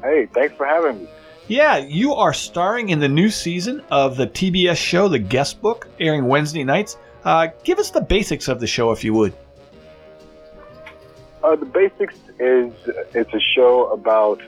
[0.02, 1.10] Hey, thanks for having me.
[1.52, 5.90] Yeah, you are starring in the new season of the TBS show, The Guest Book,
[6.00, 6.96] airing Wednesday nights.
[7.26, 9.34] Uh, give us the basics of the show, if you would.
[11.44, 12.72] Uh, the basics is
[13.14, 14.42] it's a show about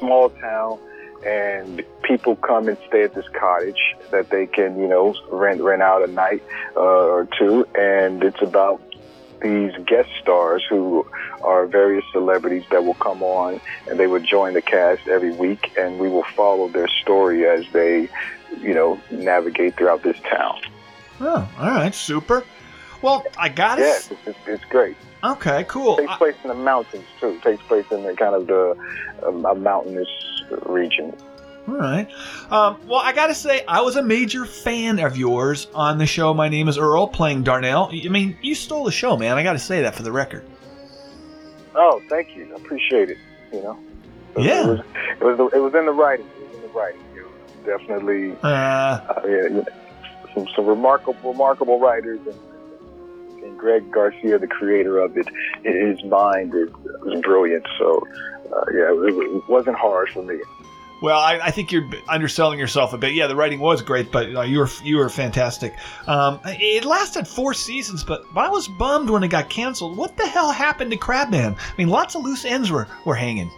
[0.00, 0.80] small town,
[1.24, 5.82] and people come and stay at this cottage that they can, you know, rent rent
[5.82, 6.42] out a night
[6.74, 8.82] uh, or two, and it's about
[9.40, 11.06] these guest stars who
[11.42, 15.72] are various celebrities that will come on and they will join the cast every week
[15.78, 18.08] and we will follow their story as they
[18.60, 20.58] you know navigate throughout this town
[21.20, 22.44] Oh, all right, super.
[23.02, 23.82] Well, I got it.
[23.82, 25.96] yes it's, it's, it's great Okay, cool.
[25.96, 27.30] takes place in the mountains too.
[27.30, 28.76] It takes place in the kind of the
[29.26, 30.08] um, a mountainous
[30.66, 31.12] region.
[31.68, 32.08] All right.
[32.50, 36.32] Um, well, I gotta say, I was a major fan of yours on the show.
[36.32, 37.90] My name is Earl, playing Darnell.
[37.92, 39.36] I mean, you stole the show, man.
[39.36, 40.44] I gotta say that for the record.
[41.74, 42.50] Oh, thank you.
[42.52, 43.18] I appreciate it.
[43.52, 43.78] You know.
[44.36, 44.66] It Yeah.
[44.66, 44.80] was
[45.20, 46.26] it was, it was in the writing.
[46.26, 47.00] It was in the writing.
[47.14, 49.64] It was definitely Uh, uh, yeah, you know,
[50.34, 55.28] some some remarkable remarkable writers and, and Greg Garcia, the creator of it,
[55.64, 56.70] his mind is
[57.02, 57.66] was brilliant.
[57.78, 58.06] So
[58.52, 60.38] uh, yeah, it, it wasn't hard for me.
[61.00, 63.14] Well, I, I think you're underselling yourself a bit.
[63.14, 65.74] Yeah, the writing was great, but uh, you were you were fantastic.
[66.06, 69.96] Um, it lasted four seasons, but I was bummed when it got canceled.
[69.96, 71.56] What the hell happened to Crabman?
[71.56, 73.50] I mean, lots of loose ends were were hanging.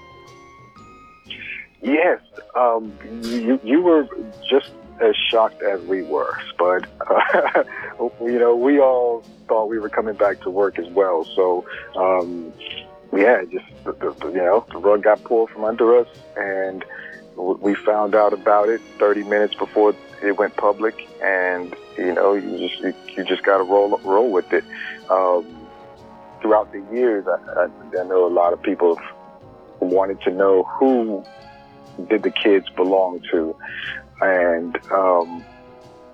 [1.83, 2.20] Yes,
[2.55, 4.07] um, you, you were
[4.48, 6.87] just as shocked as we were, Spud.
[7.09, 7.64] Uh,
[8.20, 11.24] you know, we all thought we were coming back to work as well.
[11.24, 11.64] So,
[11.96, 12.53] um,
[13.16, 16.85] yeah, just you know, the rug got pulled from under us, and
[17.40, 22.59] we found out about it 30 minutes before it went public, and you know, you
[22.59, 24.64] just you, you just got to roll roll with it.
[25.09, 25.46] Um,
[26.40, 29.05] throughout the years, I, I, I know a lot of people have
[29.81, 31.24] wanted to know who
[32.09, 33.57] did the kids belong to,
[34.20, 35.44] and um,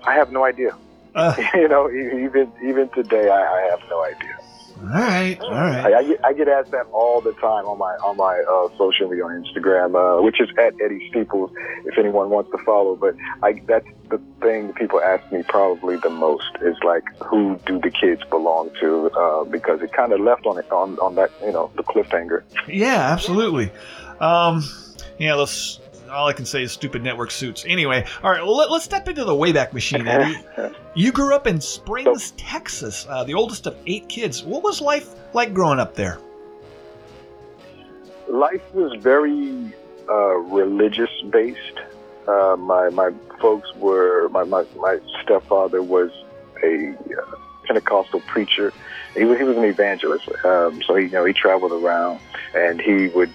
[0.03, 0.75] I have no idea.
[1.55, 4.36] you know, even even today, I, I have no idea.
[4.79, 5.85] All right, all right.
[5.85, 8.69] I, I, get, I get asked that all the time on my on my uh,
[8.77, 11.51] social media on Instagram, uh, which is at Eddie Steeples.
[11.85, 16.09] If anyone wants to follow, but I, that's the thing people ask me probably the
[16.09, 19.09] most is like, who do the kids belong to?
[19.11, 22.43] Uh, because it kind of left on it on on that you know the cliffhanger.
[22.67, 23.71] Yeah, absolutely.
[24.19, 24.63] Um,
[25.17, 25.79] yeah, let's.
[26.09, 27.65] All I can say is stupid network suits.
[27.67, 30.37] Anyway, all right, well, let, let's step into the Wayback Machine, Eddie.
[30.95, 34.43] you grew up in Springs, Texas, uh, the oldest of eight kids.
[34.43, 36.19] What was life like growing up there?
[38.27, 39.73] life was very
[40.09, 41.79] uh, religious based.
[42.27, 46.11] Uh, my my folks were my, my my stepfather was
[46.63, 48.73] a uh, Pentecostal preacher.
[49.15, 50.29] He was he was an evangelist.
[50.43, 52.19] Um, so he you know he traveled around
[52.53, 53.31] and he would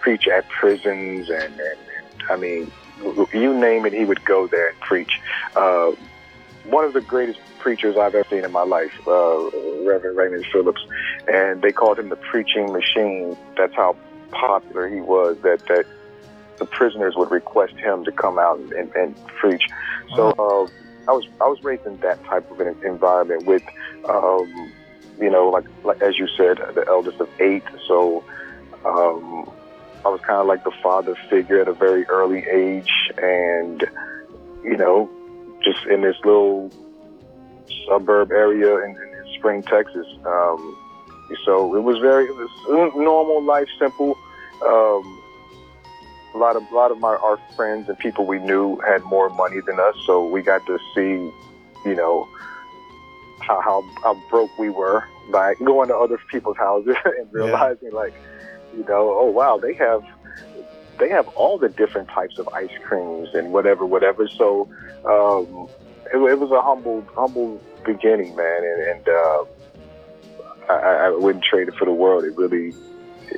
[0.00, 1.78] preach at prisons and, and
[2.30, 2.70] I mean
[3.32, 5.20] you name it he would go there and preach.
[5.54, 5.92] Uh,
[6.64, 9.50] one of the greatest preachers I've ever seen in my life, uh,
[9.86, 10.80] Reverend Raymond Phillips,
[11.28, 13.36] and they called him the preaching machine.
[13.56, 13.96] That's how
[14.30, 15.36] popular he was.
[15.42, 15.86] That that
[16.58, 19.66] the prisoners would request him to come out and, and, and preach.
[20.14, 23.62] So uh, I was I was raised in that type of an environment with,
[24.08, 24.72] um,
[25.20, 27.64] you know, like like as you said, the eldest of eight.
[27.86, 28.24] So
[28.84, 29.50] um,
[30.04, 33.84] I was kind of like the father figure at a very early age, and
[34.62, 35.10] you know,
[35.62, 36.70] just in this little
[37.88, 40.06] suburb area in, in Spring, Texas.
[40.24, 40.76] Um,
[41.44, 44.16] so it was very it was normal life, simple.
[44.64, 45.20] Um,
[46.34, 49.30] a lot of a lot of my our friends and people we knew had more
[49.30, 51.32] money than us, so we got to see,
[51.88, 52.28] you know,
[53.40, 58.14] how how, how broke we were by going to other people's houses and realizing like,
[58.76, 60.02] you know, oh wow, they have
[60.98, 64.28] they have all the different types of ice creams and whatever, whatever.
[64.28, 64.68] So
[65.04, 65.68] um,
[66.12, 69.44] it, it was a humble humble beginning, man, and, and uh,
[70.70, 72.24] I, I wouldn't trade it for the world.
[72.24, 72.74] It really,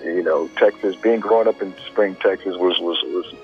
[0.05, 0.97] you know, Texas.
[0.97, 3.35] Being growing up in Spring, Texas was was was,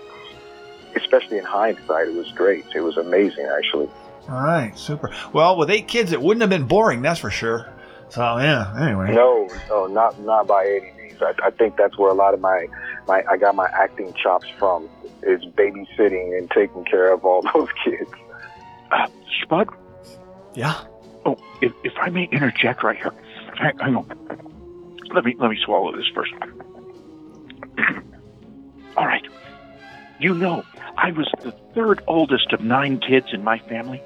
[0.96, 2.64] especially in hindsight, it was great.
[2.74, 3.88] It was amazing, actually.
[4.28, 5.10] All right, super.
[5.32, 7.68] Well, with eight kids, it wouldn't have been boring, that's for sure.
[8.08, 8.74] So yeah.
[8.78, 9.14] Anyway.
[9.14, 11.01] No, no, not not by any means.
[11.22, 12.66] I, I think that's where a lot of my
[13.06, 14.88] my I got my acting chops from
[15.22, 18.10] is babysitting and taking care of all those kids.
[18.90, 19.06] Uh,
[19.42, 19.68] Spud?
[20.54, 20.84] Yeah.
[21.24, 23.12] Oh, if, if I may interject right here,
[23.56, 24.08] hang, hang on.
[25.14, 26.32] Let me let me swallow this first.
[28.96, 29.26] All right.
[30.18, 30.64] You know,
[30.96, 34.02] I was the third oldest of nine kids in my family.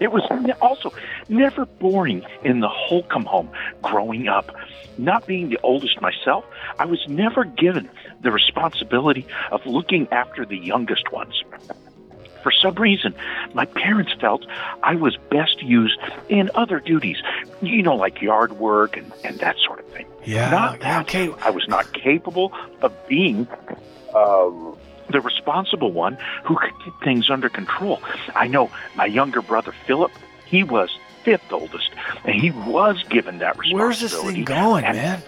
[0.00, 0.22] It was
[0.60, 0.92] also
[1.28, 3.50] never boring in the Holcomb home
[3.82, 4.54] growing up.
[4.96, 6.44] Not being the oldest myself,
[6.78, 7.90] I was never given
[8.22, 11.42] the responsibility of looking after the youngest ones.
[12.42, 13.14] For some reason,
[13.54, 14.44] my parents felt
[14.82, 17.16] I was best used in other duties,
[17.62, 20.06] you know, like yard work and, and that sort of thing.
[20.24, 20.50] Yeah.
[20.50, 22.52] Not that I was not capable
[22.82, 23.48] of being
[24.14, 24.76] um,
[25.10, 28.00] the responsible one who could keep things under control.
[28.34, 30.12] I know my younger brother Philip,
[30.46, 31.90] he was fifth oldest,
[32.24, 33.74] and he was given that responsibility.
[33.74, 35.22] Where's this thing going, And- man?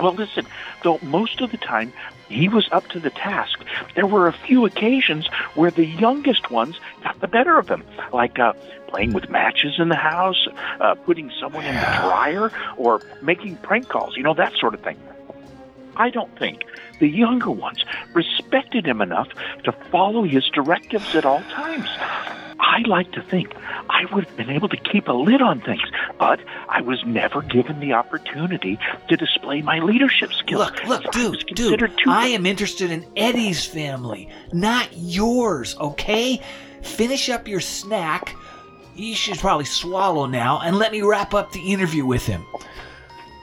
[0.00, 0.46] well, listen,
[0.82, 1.92] though most of the time
[2.28, 3.58] he was up to the task,
[3.94, 7.82] there were a few occasions where the youngest ones got the better of him,
[8.12, 8.52] like uh,
[8.88, 10.46] playing with matches in the house,
[10.80, 14.80] uh, putting someone in the dryer, or making prank calls, you know, that sort of
[14.80, 14.98] thing.
[15.96, 16.62] I don't think
[17.00, 19.28] the younger ones respected him enough
[19.64, 21.88] to follow his directives at all times.
[22.58, 23.54] I like to think
[23.90, 25.82] I would have been able to keep a lid on things,
[26.18, 28.78] but I was never given the opportunity
[29.08, 30.70] to display my leadership skills.
[30.70, 36.40] Look, look, dude, dude, I am interested in Eddie's family, not yours, okay?
[36.82, 38.34] Finish up your snack.
[38.94, 42.44] You should probably swallow now and let me wrap up the interview with him.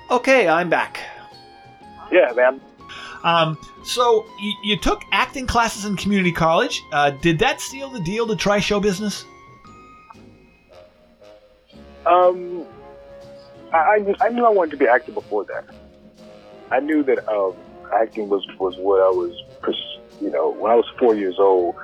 [0.10, 1.00] Okay, I'm back.
[2.12, 2.62] Yeah, man.
[3.24, 6.82] Um, so you, you took acting classes in community college.
[6.92, 9.26] Uh, did that seal the deal to try show business?
[12.06, 12.66] Um,
[13.74, 15.66] I, I knew- I wanted to be actor before that.
[16.72, 17.54] I knew that um,
[17.94, 19.32] acting was was what I was.
[20.22, 21.76] You know, when I was four years old,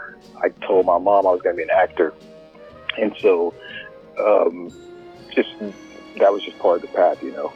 [0.41, 2.13] I told my mom I was going to be an actor,
[2.97, 3.53] and so
[4.19, 4.71] um,
[5.33, 5.49] just
[6.17, 7.21] that was just part of the path.
[7.23, 7.51] You know,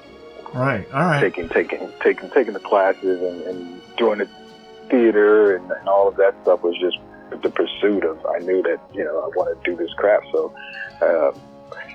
[0.54, 0.86] Right.
[0.94, 1.20] All right.
[1.20, 4.30] taking taking taking taking the classes and, and doing the
[4.90, 6.98] theater and, and all of that stuff was just
[7.42, 8.24] the pursuit of.
[8.26, 10.28] I knew that you know I wanted to do this craft.
[10.32, 10.54] So,
[11.02, 11.32] uh,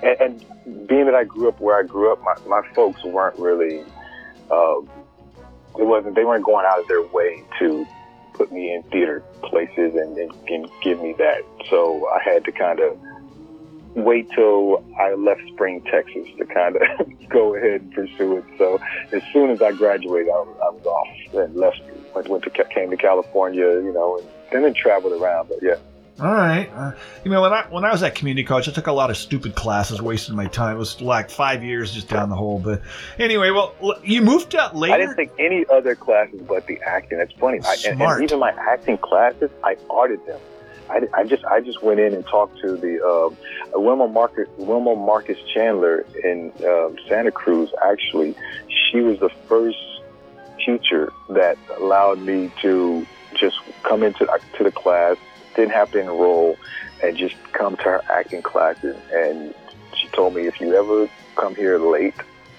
[0.02, 3.38] and, and being that I grew up where I grew up, my, my folks weren't
[3.38, 3.84] really.
[4.50, 4.80] Uh,
[5.78, 6.16] it wasn't.
[6.16, 7.86] They weren't going out of their way to
[8.34, 11.42] put me in theater places and, and, and give me that.
[11.68, 12.98] So I had to kind of
[13.94, 16.82] wait till I left Spring, Texas to kind of
[17.28, 18.44] go ahead and pursue it.
[18.56, 18.80] So
[19.12, 21.80] as soon as I graduated, I was, I was off and left.
[22.14, 24.20] Went, went to came to California, you know,
[24.52, 25.48] and then traveled around.
[25.48, 25.76] But yeah.
[26.20, 26.68] All right.
[26.74, 26.92] Uh,
[27.24, 29.16] you know, when I when I was at community college, I took a lot of
[29.16, 30.74] stupid classes, wasting my time.
[30.74, 32.58] It was like five years just down the hole.
[32.58, 32.82] But
[33.20, 33.72] anyway, well,
[34.02, 34.94] you moved out later.
[34.94, 37.20] I didn't take any other classes but the acting.
[37.20, 37.60] It's funny.
[37.64, 38.16] I, and, Smart.
[38.16, 40.40] and even my acting classes, I audited them.
[40.90, 43.36] I, I just I just went in and talked to the um,
[43.74, 47.70] Wilma Marcus Wilma Marcus Chandler in um, Santa Cruz.
[47.84, 48.34] Actually,
[48.68, 49.78] she was the first
[50.64, 53.06] teacher that allowed me to
[53.38, 54.26] just come into
[54.56, 55.16] to the class.
[55.56, 56.56] Didn't have to enroll,
[57.02, 58.96] and just come to her acting classes.
[59.12, 59.54] And
[60.00, 62.14] she told me if you ever come here late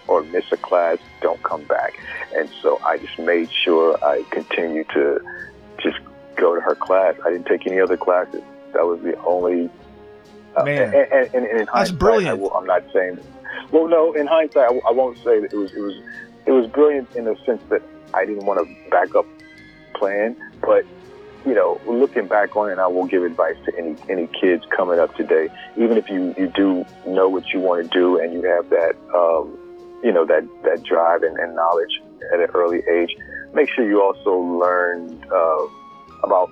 [0.08, 1.94] or miss a class, don't come back.
[2.36, 5.22] And so I just made sure I continued to
[5.82, 5.98] just
[6.40, 7.16] go to her class.
[7.26, 8.42] I didn't take any other classes.
[8.74, 9.70] That was the only.
[10.56, 10.94] Uh, Man.
[10.94, 12.42] and, and, and in hindsight, brilliant.
[12.42, 13.20] I I'm not saying.
[13.72, 15.94] Well, no, in hindsight, I, I won't say that it was it was
[16.46, 17.82] it was brilliant in the sense that
[18.14, 19.26] I didn't want to back up
[19.94, 20.86] plan, but
[21.46, 25.00] you know, looking back on it, I will give advice to any any kids coming
[25.00, 25.50] up today.
[25.78, 28.96] Even if you you do know what you want to do and you have that
[29.16, 29.58] um,
[30.04, 32.02] you know that that drive and, and knowledge
[32.34, 33.16] at an early age,
[33.54, 35.66] make sure you also learn uh,
[36.24, 36.50] about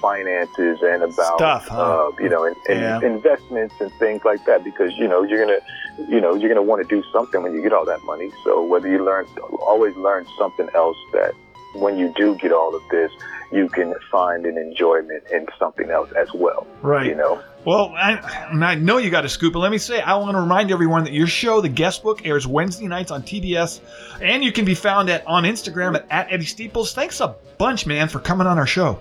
[0.00, 1.80] finances and about Stuff, huh?
[1.80, 3.00] uh, you know and, and Yeah.
[3.02, 5.60] investments and things like that because you know you're gonna
[6.08, 8.30] you know you're gonna want to do something when you get all that money.
[8.44, 9.26] So whether you learn
[9.60, 11.32] always learn something else that
[11.76, 13.10] when you do get all of this,
[13.52, 16.66] you can find an enjoyment in something else as well.
[16.82, 17.06] Right.
[17.06, 17.42] You know.
[17.64, 18.12] Well, I,
[18.52, 21.04] I know you got a scoop, but let me say, I want to remind everyone
[21.04, 23.80] that your show, The Guest Book, airs Wednesday nights on TBS,
[24.20, 26.92] and you can be found at on Instagram at, at Eddie Steeples.
[26.92, 29.00] Thanks a bunch, man, for coming on our show.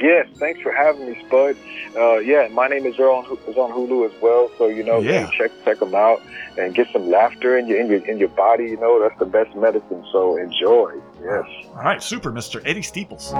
[0.00, 1.56] Yes, thanks for having me, Spud.
[1.96, 5.00] Uh, yeah, my name is Earl on, is on Hulu as well, so you know,
[5.00, 5.28] Yeah.
[5.36, 6.22] check check them out
[6.58, 8.64] and get some laughter in your in your in your body.
[8.64, 10.04] You know, that's the best medicine.
[10.10, 10.94] So enjoy.
[11.22, 11.44] Yes.
[11.68, 12.62] All right, super, Mr.
[12.64, 13.32] Eddie Steeples.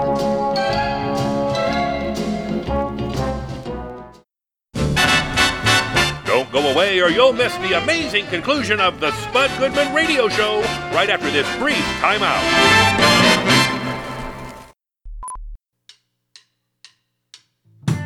[6.53, 10.61] Go away or you'll miss the amazing conclusion of the Spud Goodman Radio Show
[10.93, 12.39] right after this brief timeout.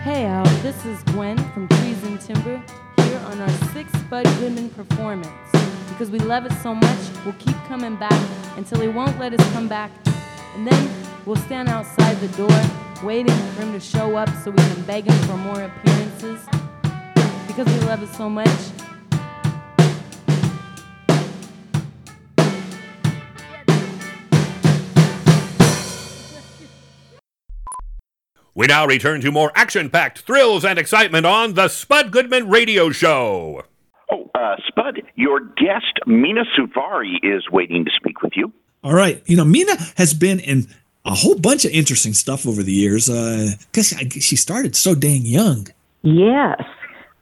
[0.02, 2.64] Hey Al, this is Gwen from Trees and Timber
[3.02, 5.28] here on our sixth Spud Goodman performance.
[5.90, 9.52] Because we love it so much, we'll keep coming back until he won't let us
[9.52, 9.92] come back.
[10.56, 10.90] And then
[11.26, 12.62] we'll stand outside the door
[13.04, 16.48] waiting for him to show up so we can beg him for more appearances.
[17.58, 18.48] Because we love it so much.
[28.54, 32.92] We now return to more action packed thrills and excitement on the Spud Goodman Radio
[32.92, 33.64] Show.
[34.12, 38.54] Oh, uh, Spud, your guest, Mena Suvari, is waiting to speak with you.
[38.84, 39.24] All right.
[39.26, 40.68] You know, Mena has been in
[41.06, 45.70] a whole bunch of interesting stuff over the years because she started so dang young.
[46.04, 46.62] Yes,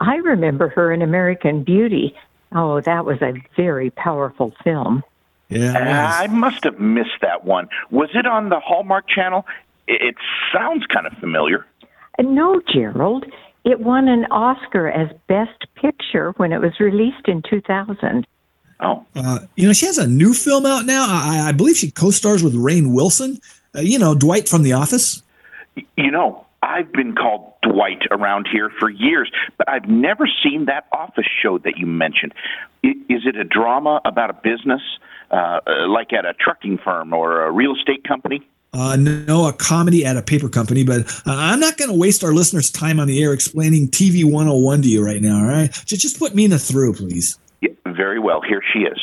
[0.05, 2.15] I remember her in American Beauty.
[2.51, 5.03] Oh, that was a very powerful film.
[5.49, 7.67] Yeah, I must have missed that one.
[7.91, 9.45] Was it on the Hallmark Channel?
[9.87, 10.15] It, it
[10.53, 11.65] sounds kind of familiar.
[12.17, 13.25] Uh, No, Gerald.
[13.63, 18.27] It won an Oscar as Best Picture when it was released in 2000.
[18.79, 19.05] Oh.
[19.15, 21.05] Uh, you know, she has a new film out now.
[21.07, 23.39] I, I believe she co-stars with Rainn Wilson.
[23.75, 25.23] Uh, you know, Dwight from The Office.
[25.97, 30.87] You know, I've been called Dwight around here for years, but I've never seen that
[30.91, 32.33] office show that you mentioned.
[32.83, 34.81] I, is it a drama about a business,
[35.31, 38.47] uh, uh, like at a trucking firm or a real estate company?
[38.73, 42.23] Uh, no, a comedy at a paper company, but uh, I'm not going to waste
[42.23, 45.71] our listeners' time on the air explaining TV 101 to you right now, all right?
[45.85, 47.37] Just, just put Mena through, please.
[47.61, 48.41] Yeah, very well.
[48.41, 48.99] Here she is.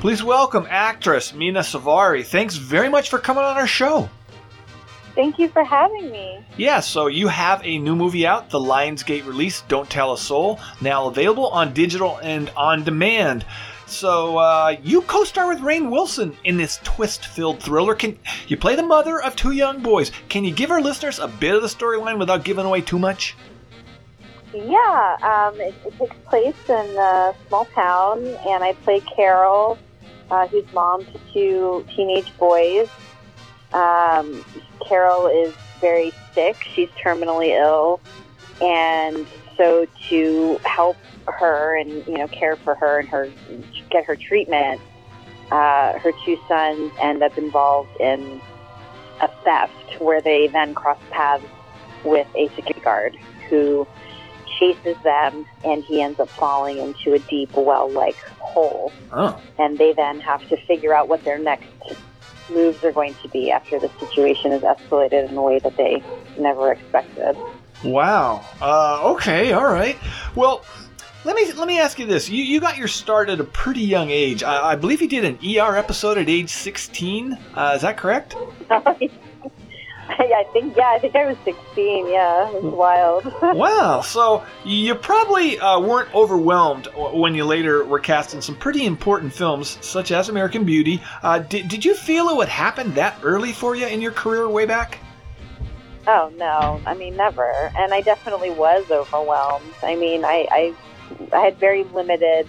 [0.00, 2.24] Please welcome actress Mena Suvari.
[2.24, 4.08] Thanks very much for coming on our show.
[5.14, 6.42] Thank you for having me.
[6.56, 10.58] Yeah, so you have a new movie out, the Lionsgate release, Don't Tell a Soul,
[10.80, 13.44] now available on digital and on demand.
[13.86, 17.94] So uh, you co-star with Rainn Wilson in this twist-filled thriller.
[17.94, 20.12] Can you play the mother of two young boys?
[20.30, 23.36] Can you give our listeners a bit of the storyline without giving away too much?
[24.54, 29.78] Yeah, um, it, it takes place in a small town, and I play Carol.
[30.30, 32.88] Uh, who's mom to two teenage boys.
[33.72, 34.44] Um,
[34.86, 36.56] Carol is very sick.
[36.74, 38.00] She's terminally ill,
[38.60, 39.26] and
[39.56, 43.30] so to help her and you know care for her and her
[43.90, 44.80] get her treatment,
[45.50, 48.40] uh, her two sons end up involved in
[49.20, 51.44] a theft where they then cross paths
[52.04, 53.16] with a security guard
[53.48, 53.86] who
[54.60, 59.40] chases them and he ends up falling into a deep well-like hole Oh.
[59.58, 61.66] and they then have to figure out what their next
[62.50, 66.02] moves are going to be after the situation is escalated in a way that they
[66.38, 67.36] never expected.
[67.84, 68.44] Wow.
[68.60, 69.52] Uh, okay.
[69.52, 69.96] All right.
[70.34, 70.64] Well,
[71.24, 73.82] let me let me ask you this: you you got your start at a pretty
[73.82, 74.42] young age.
[74.42, 77.38] I, I believe you did an ER episode at age sixteen.
[77.54, 78.34] Uh, is that correct?
[80.18, 82.08] I think, yeah, I think I was 16.
[82.08, 83.24] Yeah, it was wild.
[83.56, 84.00] wow.
[84.00, 89.32] So you probably uh, weren't overwhelmed when you later were cast in some pretty important
[89.32, 91.02] films, such as American Beauty.
[91.22, 94.48] Uh, did did you feel it would happen that early for you in your career
[94.48, 94.98] way back?
[96.06, 97.70] Oh no, I mean never.
[97.76, 99.74] And I definitely was overwhelmed.
[99.82, 100.74] I mean, I I,
[101.32, 102.48] I had very limited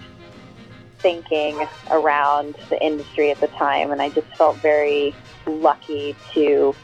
[0.98, 5.14] thinking around the industry at the time, and I just felt very
[5.46, 6.74] lucky to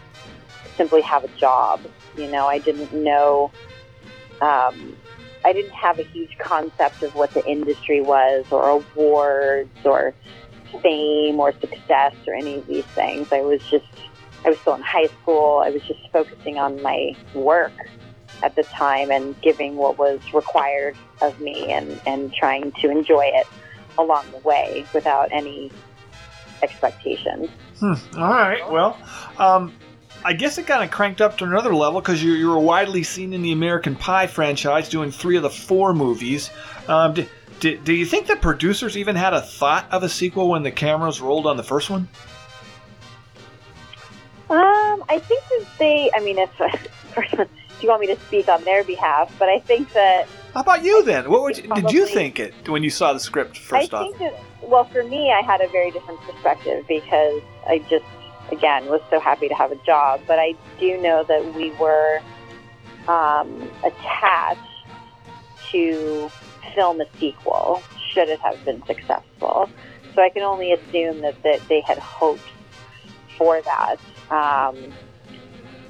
[0.79, 1.81] simply have a job.
[2.17, 3.51] You know, I didn't know.
[4.41, 4.97] Um,
[5.45, 10.15] I didn't have a huge concept of what the industry was, or awards, or
[10.83, 13.31] fame, or success, or any of these things.
[13.31, 13.85] I was just
[14.45, 15.63] I was still in high school.
[15.65, 17.73] I was just focusing on my work
[18.43, 23.25] at the time and giving what was required of me and, and trying to enjoy
[23.25, 23.47] it
[23.99, 25.73] along the way without any
[26.63, 27.49] expectations.
[27.79, 27.95] Hmm.
[28.17, 28.71] All right.
[28.71, 28.97] Well,
[29.39, 29.75] um,
[30.25, 33.03] I guess it kind of cranked up to another level because you, you were widely
[33.03, 36.51] seen in the American Pie franchise, doing three of the four movies.
[36.89, 37.27] Um, do,
[37.61, 40.71] do, do you think the producers even had a thought of a sequel when the
[40.71, 42.09] cameras rolled on the first one?
[44.51, 46.51] Um, I think that they, I mean, if,
[47.17, 50.83] if you want me to speak on their behalf, but I think that How about
[50.85, 51.31] you then?
[51.31, 54.07] What would you, did you think it when you saw the script first I off?
[54.07, 58.05] think that, well, for me, I had a very different perspective because I just,
[58.51, 60.21] again, was so happy to have a job.
[60.27, 62.21] But I do know that we were
[63.07, 64.61] um, attached
[65.71, 66.31] to
[66.75, 67.83] film a sequel
[68.13, 69.69] should it have been successful.
[70.15, 72.43] So I can only assume that, that they had hoped
[73.37, 73.97] for that.
[74.31, 74.93] Um,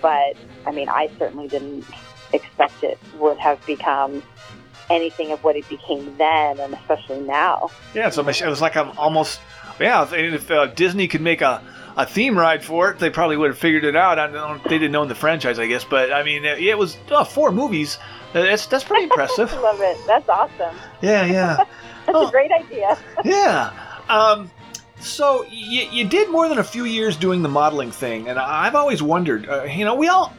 [0.02, 0.36] but
[0.66, 1.84] I mean, I certainly didn't
[2.32, 4.22] expect it would have become
[4.90, 7.70] anything of what it became then, and especially now.
[7.94, 9.40] Yeah, so it was like I'm almost
[9.80, 10.06] yeah.
[10.12, 11.62] If, uh, Disney could make a,
[11.98, 14.20] a theme ride for it, they probably would have figured it out.
[14.20, 16.96] I don't, they didn't own the franchise, I guess, but I mean, it, it was
[17.10, 17.98] uh, four movies.
[18.30, 19.52] Uh, That's that's pretty impressive.
[19.54, 19.98] I love it.
[20.06, 20.76] That's awesome.
[21.02, 21.56] Yeah, yeah,
[22.06, 22.96] That's a great idea.
[23.24, 23.72] yeah.
[24.08, 24.50] Um,
[25.00, 28.76] so you, you did more than a few years doing the modeling thing, and I've
[28.76, 29.48] always wondered.
[29.48, 30.32] Uh, you know, we all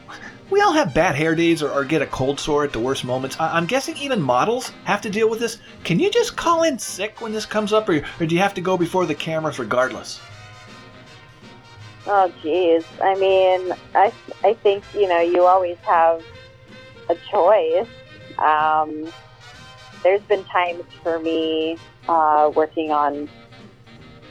[0.48, 3.04] we all have bad hair days or, or get a cold sore at the worst
[3.04, 3.38] moments.
[3.38, 5.58] I, I'm guessing even models have to deal with this.
[5.84, 8.54] Can you just call in sick when this comes up, or, or do you have
[8.54, 10.20] to go before the cameras regardless?
[12.06, 12.84] Oh, geez.
[13.02, 16.22] I mean, I I think you know you always have
[17.08, 17.88] a choice.
[18.38, 19.12] Um,
[20.02, 21.78] there's been times for me
[22.08, 23.28] uh, working on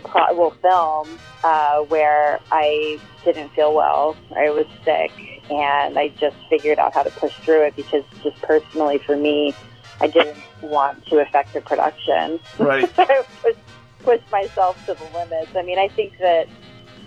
[0.03, 4.15] pro- well film uh, where I didn't feel well.
[4.35, 5.11] I was sick,
[5.49, 9.53] and I just figured out how to push through it because just personally for me,
[10.01, 12.39] I didn't want to affect the production.
[12.57, 12.89] Right.
[12.95, 13.59] so I pushed,
[14.03, 15.51] pushed myself to the limits.
[15.55, 16.47] I mean, I think that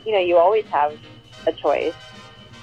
[0.05, 0.99] you know you always have
[1.47, 1.95] a choice,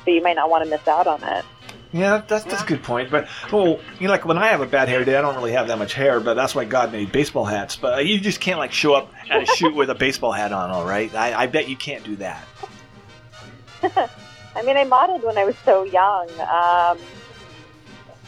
[0.05, 1.45] but you might not want to miss out on it.
[1.91, 3.09] Yeah, that's that's a good point.
[3.09, 5.53] But well, you know, like when I have a bad hair day, I don't really
[5.53, 7.77] have that much hair, but that's why God made baseball hats.
[7.77, 10.69] But you just can't like show up at a shoot with a baseball hat on,
[10.69, 11.13] all right?
[11.15, 12.45] I, I bet you can't do that.
[14.55, 16.99] I mean, I modeled when I was so young, um,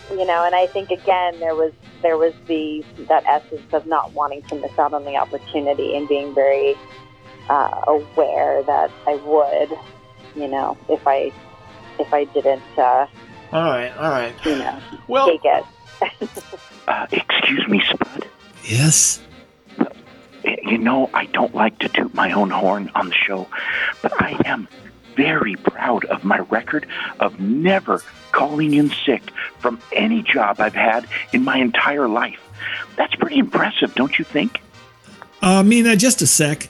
[0.09, 4.12] you know, and I think again there was there was the that essence of not
[4.14, 6.76] wanting to miss out on the opportunity and being very
[7.50, 9.78] uh, aware that I would,
[10.36, 11.32] you know, if I
[12.00, 13.06] if I didn't, uh,
[13.52, 14.34] All right, all right.
[14.46, 15.64] you know, Well- take it.
[16.88, 18.26] Uh, excuse me, Spud.
[18.66, 19.22] Yes.
[20.64, 23.48] You know, I don't like to toot my own horn on the show,
[24.02, 24.68] but I am
[25.16, 26.88] very proud of my record
[27.20, 29.22] of never calling in sick
[29.60, 32.39] from any job I've had in my entire life.
[32.98, 34.60] That's pretty impressive, don't you think?
[35.44, 36.68] Uh, Mena, just a sec.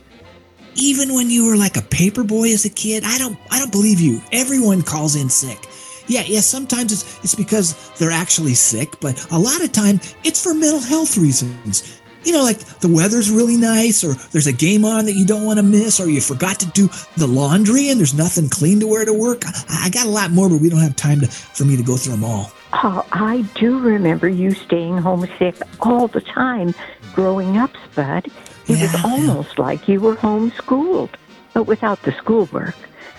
[0.75, 3.71] Even when you were like a paper boy as a kid, I don't, I don't
[3.71, 4.21] believe you.
[4.31, 5.67] Everyone calls in sick.
[6.07, 6.39] Yeah, yeah.
[6.41, 10.79] Sometimes it's it's because they're actually sick, but a lot of time it's for mental
[10.79, 12.01] health reasons.
[12.23, 15.45] you know, like the weather's really nice, or there's a game on that you don't
[15.45, 18.87] want to miss, or you forgot to do the laundry and there's nothing clean to
[18.87, 19.45] wear to work.
[19.45, 21.83] I, I got a lot more, but we don't have time to, for me to
[21.83, 22.51] go through them all.
[22.73, 26.73] Oh, I do remember you staying homesick all the time
[27.13, 28.31] growing up, Spud.
[28.67, 31.11] It was almost like you were homeschooled,
[31.53, 32.75] but without the schoolwork.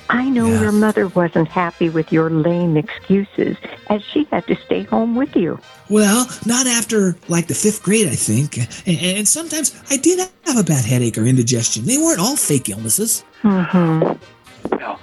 [0.08, 3.56] I know your mother wasn't happy with your lame excuses,
[3.88, 5.58] as she had to stay home with you.
[5.88, 8.58] Well, not after like the fifth grade, I think.
[8.86, 11.86] And, and sometimes I did have a bad headache or indigestion.
[11.86, 13.24] They weren't all fake illnesses.
[13.42, 14.76] Mm-hmm.
[14.76, 15.00] Well,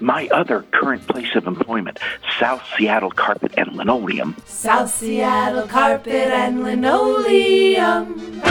[0.00, 1.98] my other current place of employment,
[2.38, 8.42] South Seattle Carpet and Linoleum, South Seattle carpet and linoleum.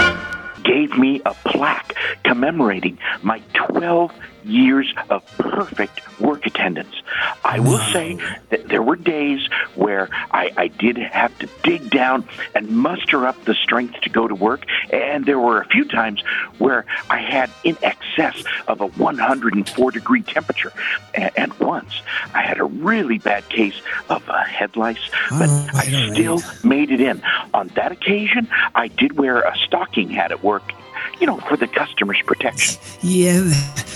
[0.63, 4.11] Gave me a plaque commemorating my 12
[4.43, 7.01] years of perfect work attendance.
[7.43, 8.17] I will say
[8.49, 13.43] that there were days where I, I did have to dig down and muster up
[13.45, 16.21] the strength to go to work, and there were a few times
[16.57, 20.71] where I had in excess of a 104 degree temperature.
[21.13, 22.01] And, and once
[22.33, 23.79] I had a really bad case
[24.09, 27.21] of uh, head lice, but I still made it in.
[27.53, 30.73] On that occasion, I did wear a stocking hat at work,
[31.21, 32.81] you know, for the customer's protection.
[33.01, 33.39] Yeah,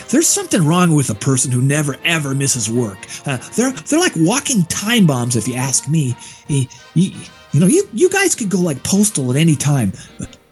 [0.09, 2.99] there's something wrong with a person who never ever misses work.
[3.25, 6.15] Uh, they're they're like walking time bombs, if you ask me.
[6.49, 7.11] Eh, You,
[7.51, 9.91] you know, you you guys could go like postal at any time.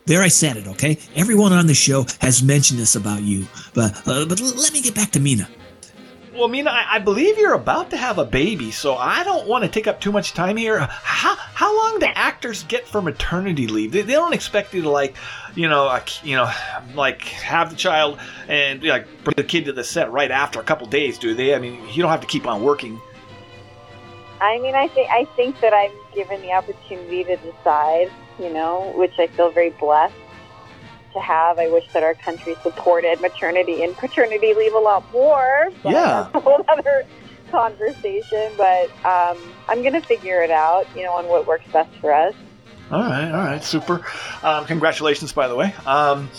[0.05, 0.67] There, I said it.
[0.67, 4.74] Okay, everyone on the show has mentioned this about you, but uh, but l- let
[4.74, 5.47] me get back to Mena.
[6.36, 9.63] Well, Mena, I, I believe you're about to have a baby, so I don't want
[9.65, 10.80] to take up too much time here.
[10.80, 13.91] How how long do actors get for maternity leave?
[13.91, 15.15] They, they don't expect you to like,
[15.56, 16.51] you know, like, you know,
[16.95, 20.64] like have the child and like bring the kid to the set right after a
[20.64, 21.54] couple days, do they?
[21.54, 22.99] I mean, you don't have to keep on working.
[24.41, 28.91] I mean, I think I think that I'm given the opportunity to decide, you know,
[28.95, 30.16] which I feel very blessed
[31.14, 31.60] to have.
[31.60, 35.70] I wish that our country supported maternity and paternity leave a lot more.
[35.84, 36.30] but Yeah.
[36.34, 37.06] that's a whole other
[37.51, 38.51] conversation.
[38.58, 39.38] But um,
[39.70, 42.34] I'm gonna figure it out, you know, on what works best for us.
[42.92, 44.06] All right, all right, super.
[44.44, 45.74] Um, congratulations, by the way.
[45.86, 46.30] Um,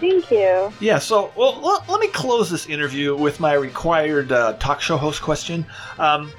[0.00, 0.72] Thank you.
[0.78, 4.98] Yeah, so well, let, let me close this interview with my required uh, talk show
[4.98, 5.64] host question.
[5.98, 6.30] Um,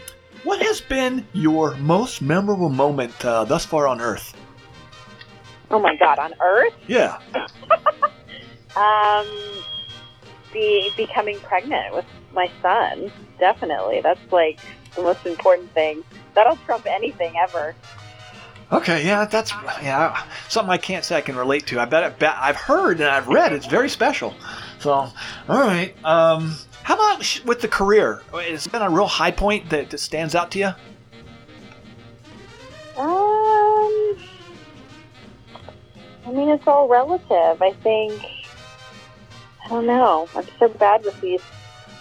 [0.43, 4.35] what has been your most memorable moment uh, thus far on Earth?
[5.71, 7.19] Oh my God, on Earth, Yeah.
[8.75, 9.27] um,
[10.53, 13.11] be becoming pregnant with my son.
[13.39, 14.59] Definitely, that's like
[14.95, 16.03] the most important thing.
[16.35, 17.75] That'll trump anything ever.
[18.69, 19.51] Okay, yeah, that's
[19.81, 21.79] yeah something I can't say I can relate to.
[21.79, 24.33] I bet, I bet I've heard and I've read it's very special.
[24.79, 25.13] So, all
[25.47, 25.95] right.
[26.03, 28.21] Um, how about with the career?
[28.33, 30.67] Has it been a real high point that, that stands out to you?
[32.97, 34.17] Um,
[36.25, 37.61] I mean, it's all relative.
[37.61, 38.21] I think.
[39.65, 40.27] I don't know.
[40.35, 41.41] I'm so bad with these,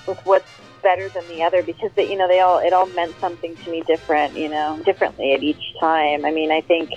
[0.07, 0.49] with what's
[0.87, 3.83] better than the other because you know they all it all meant something to me
[3.83, 4.37] different.
[4.37, 6.25] You know, differently at each time.
[6.25, 6.91] I mean, I think,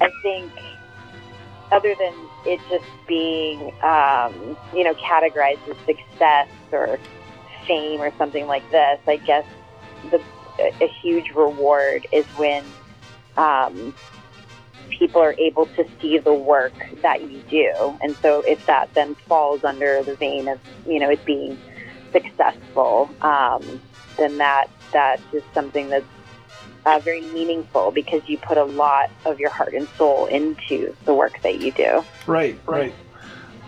[0.00, 0.50] I think,
[1.70, 2.14] other than
[2.46, 6.98] it just being, um, you know, categorized as success or
[7.66, 9.44] fame or something like this, I guess
[10.10, 10.22] the
[10.58, 12.64] a, a huge reward is when
[13.36, 13.94] um,
[14.88, 16.72] people are able to see the work
[17.02, 17.98] that you do.
[18.02, 21.58] And so if that then falls under the vein of, you know, it being
[22.12, 23.80] successful, um,
[24.16, 26.06] then that that is something that's
[26.86, 31.14] uh, very meaningful because you put a lot of your heart and soul into the
[31.14, 32.04] work that you do.
[32.26, 32.94] Right, right.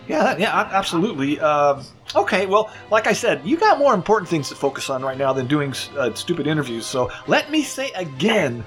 [0.09, 1.39] Yeah, yeah, absolutely.
[1.39, 1.85] Um
[2.15, 5.33] okay, well, like I said, you got more important things to focus on right now
[5.33, 6.87] than doing uh, stupid interviews.
[6.87, 8.65] So let me say again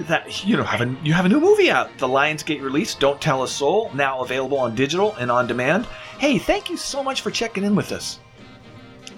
[0.00, 3.20] that you know have a you have a new movie out, the Lionsgate release, "Don't
[3.20, 5.86] Tell a Soul," now available on digital and on demand.
[6.18, 8.18] Hey, thank you so much for checking in with us.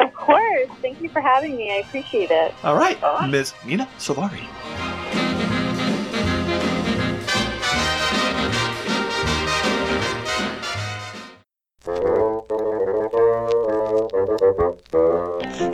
[0.01, 0.69] Of course.
[0.83, 1.73] Thank you for having me.
[1.73, 2.55] I appreciate it.
[2.63, 3.55] All right, Ms.
[3.65, 4.47] Nina Suvari.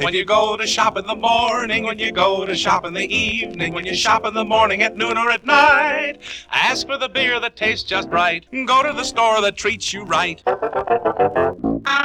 [0.03, 3.07] When you go to shop in the morning, when you go to shop in the
[3.15, 6.19] evening, when you shop in the morning, at noon, or at night,
[6.51, 8.45] ask for the beer that tastes just right.
[8.67, 10.43] Go to the store that treats you right.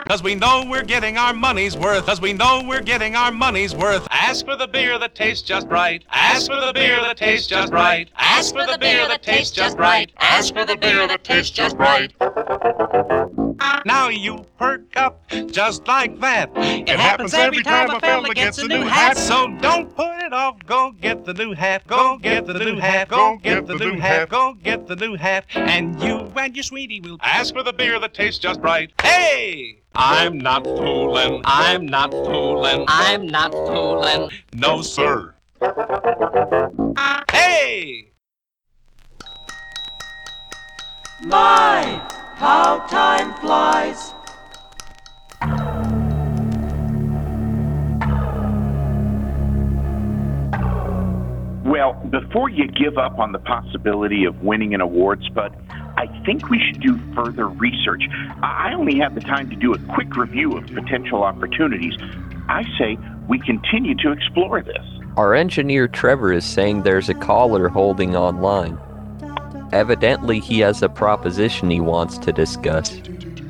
[0.08, 2.06] Cause we know we're getting our money's worth.
[2.06, 4.08] Cause we know we're getting our money's worth.
[4.10, 6.04] Ask for the beer that tastes just right.
[6.10, 8.10] Ask for the beer that tastes just right.
[8.18, 10.12] Ask for the beer that tastes just right.
[10.18, 12.14] Ask for the beer that tastes just right.
[13.86, 16.52] Now you perk up just like that.
[16.56, 19.18] It, happens every time a fella gets a new hat.
[19.18, 20.58] So don't put it off.
[20.66, 21.88] Go get the new hat.
[21.88, 23.10] Go get the new hat.
[23.10, 24.30] Go get the new hat.
[24.30, 25.46] Go get the new hat.
[25.56, 28.92] And you and your sweetie will ask for the beer that tastes just right.
[29.02, 29.80] Hey!
[29.96, 31.42] I'm not fooling.
[31.46, 32.86] I'm not fooling.
[32.88, 34.30] I'm not fooling.
[34.54, 35.34] No, sir.
[37.32, 38.12] Hey!
[41.24, 44.14] My, how time flies.
[51.68, 55.54] Well, before you give up on the possibility of winning an award, Spud,
[55.98, 58.06] I think we should do further research.
[58.42, 61.94] I only have the time to do a quick review of potential opportunities.
[62.48, 62.98] I say
[63.28, 64.86] we continue to explore this.
[65.18, 68.80] Our engineer Trevor is saying there's a caller holding online.
[69.74, 72.98] Evidently, he has a proposition he wants to discuss.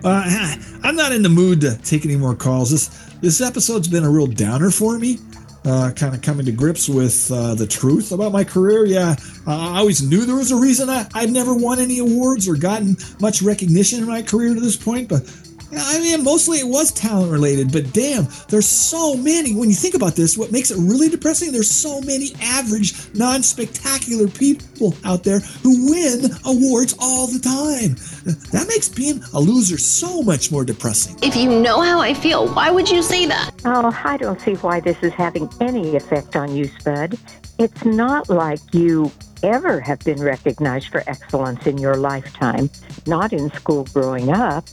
[0.03, 2.71] Uh, I'm not in the mood to take any more calls.
[2.71, 2.87] This
[3.21, 5.19] this episode's been a real downer for me.
[5.67, 8.85] Uh, kind of coming to grips with uh, the truth about my career.
[8.85, 12.55] Yeah, I always knew there was a reason I, I'd never won any awards or
[12.55, 15.29] gotten much recognition in my career to this point, but
[15.75, 19.55] I mean, mostly it was talent related, but damn, there's so many.
[19.55, 23.43] When you think about this, what makes it really depressing, there's so many average, non
[23.43, 27.95] spectacular people out there who win awards all the time.
[28.51, 31.17] That makes being a loser so much more depressing.
[31.21, 33.51] If you know how I feel, why would you say that?
[33.65, 37.17] Oh, I don't see why this is having any effect on you, Spud.
[37.59, 39.11] It's not like you
[39.43, 42.69] ever have been recognized for excellence in your lifetime,
[43.05, 44.65] not in school growing up.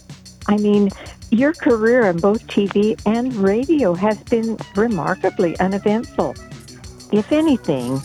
[0.47, 0.90] I mean,
[1.30, 6.34] your career in both TV and radio has been remarkably uneventful.
[7.12, 8.01] If anything,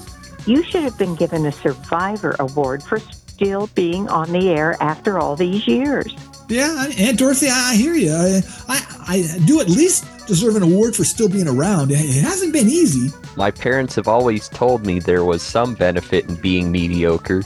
[0.46, 5.20] you should have been given a Survivor Award for still being on the air after
[5.20, 6.14] all these years.
[6.50, 8.12] Yeah, Aunt Dorothy, I hear you.
[8.12, 11.92] I, I, I do at least deserve an award for still being around.
[11.92, 13.14] It hasn't been easy.
[13.36, 17.44] My parents have always told me there was some benefit in being mediocre.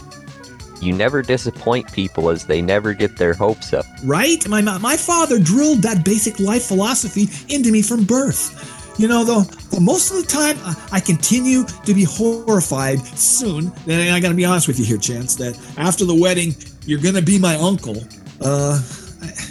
[0.83, 3.85] You never disappoint people as they never get their hopes up.
[4.03, 4.45] Right?
[4.47, 8.99] My, my father drilled that basic life philosophy into me from birth.
[8.99, 9.43] You know, though,
[9.79, 10.57] most of the time
[10.91, 13.71] I continue to be horrified soon.
[13.87, 16.53] And I got to be honest with you here, Chance, that after the wedding,
[16.85, 17.97] you're going to be my uncle.
[18.41, 18.79] Uh,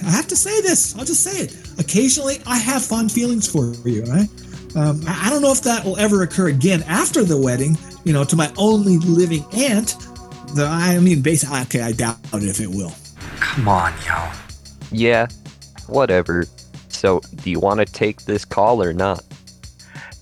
[0.05, 0.97] I have to say this.
[0.97, 1.57] I'll just say it.
[1.81, 4.29] Occasionally, I have fond feelings for you, right?
[4.77, 8.25] Um, I don't know if that will ever occur again after the wedding, you know,
[8.25, 9.97] to my only living aunt.
[10.55, 12.93] The, I mean, basically, okay, I doubt if it will.
[13.41, 14.31] Come on, yo.
[14.91, 15.27] Yeah,
[15.87, 16.45] whatever.
[16.89, 19.25] So, do you want to take this call or not?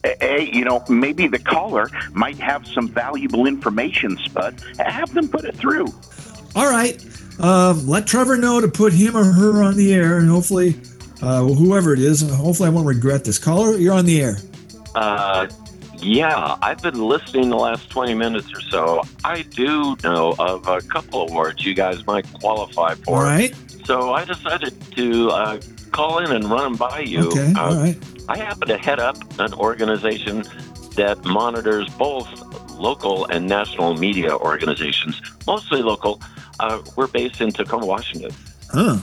[0.02, 4.62] Hey, you know, maybe the caller might have some valuable information, Spud.
[4.78, 5.86] Have them put it through.
[6.54, 7.04] All right.
[7.38, 10.80] Um, let Trevor know to put him or her on the air, and hopefully,
[11.22, 13.38] uh, whoever it is, hopefully I won't regret this.
[13.38, 14.36] Caller, you're on the air.
[14.94, 15.46] Uh,
[16.02, 19.02] yeah, I've been listening the last 20 minutes or so.
[19.24, 23.16] I do know of a couple awards you guys might qualify for.
[23.16, 23.54] All right.
[23.84, 27.28] So I decided to uh, call in and run them by you.
[27.28, 27.98] Okay, Uh, all right.
[28.28, 30.44] I happen to head up an organization
[30.96, 32.28] that monitors both
[32.78, 36.20] local and national media organizations, mostly local.
[36.60, 38.30] Uh, we're based in Tacoma, Washington.
[38.72, 38.98] Huh.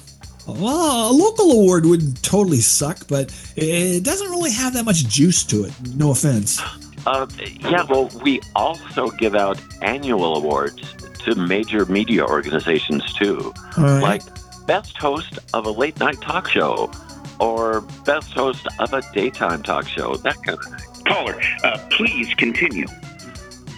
[0.48, 5.44] Well, a local award wouldn't totally suck, but it doesn't really have that much juice
[5.46, 5.74] to it.
[5.96, 6.62] No offense.
[7.08, 7.26] Uh,
[7.62, 10.94] yeah, well, we also give out annual awards
[11.24, 14.02] to major media organizations too, All right.
[14.02, 14.22] like
[14.68, 16.92] best host of a late night talk show
[17.40, 21.04] or best host of a daytime talk show, that kind of thing.
[21.06, 22.88] Caller, uh, please continue.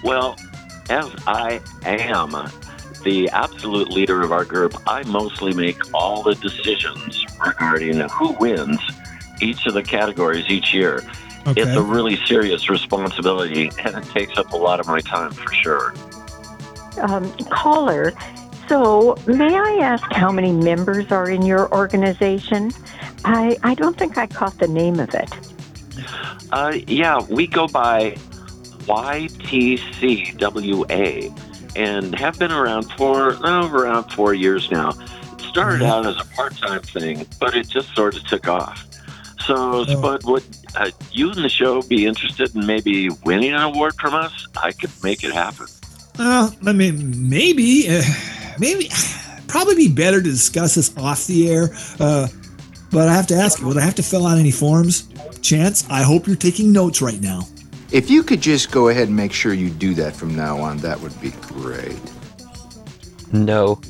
[0.03, 0.35] Well,
[0.89, 2.31] as I am
[3.03, 8.79] the absolute leader of our group, I mostly make all the decisions regarding who wins
[9.39, 11.03] each of the categories each year.
[11.47, 11.61] Okay.
[11.61, 15.51] It's a really serious responsibility, and it takes up a lot of my time for
[15.53, 15.93] sure.
[16.99, 18.13] Um, caller,
[18.67, 22.71] so may I ask how many members are in your organization?
[23.25, 25.29] I, I don't think I caught the name of it.
[26.51, 28.15] Uh, yeah, we go by
[28.81, 30.15] YTCWA
[31.75, 34.89] and have been around for oh, around four years now.
[34.89, 38.88] It started out as a part-time thing, but it just sort of took off.
[39.45, 40.43] So, Spud, would
[40.75, 44.47] uh, you and the show be interested in maybe winning an award from us?
[44.61, 45.67] I could make it happen.
[46.17, 48.03] Well, I mean, maybe, uh,
[48.59, 48.89] maybe,
[49.47, 51.69] probably be better to discuss this off the air.
[51.99, 52.27] Uh,
[52.91, 55.07] but I have to ask you, would I have to fill out any forms?
[55.41, 57.47] Chance, I hope you're taking notes right now.
[57.91, 60.77] If you could just go ahead and make sure you do that from now on,
[60.77, 61.99] that would be great.
[63.31, 63.81] No.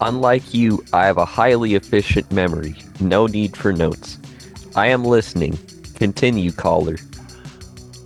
[0.00, 2.74] Unlike you, I have a highly efficient memory.
[3.00, 4.18] No need for notes.
[4.74, 5.58] I am listening.
[5.94, 6.96] Continue, caller.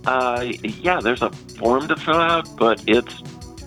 [0.05, 3.21] Uh, yeah, there's a form to fill out, but it's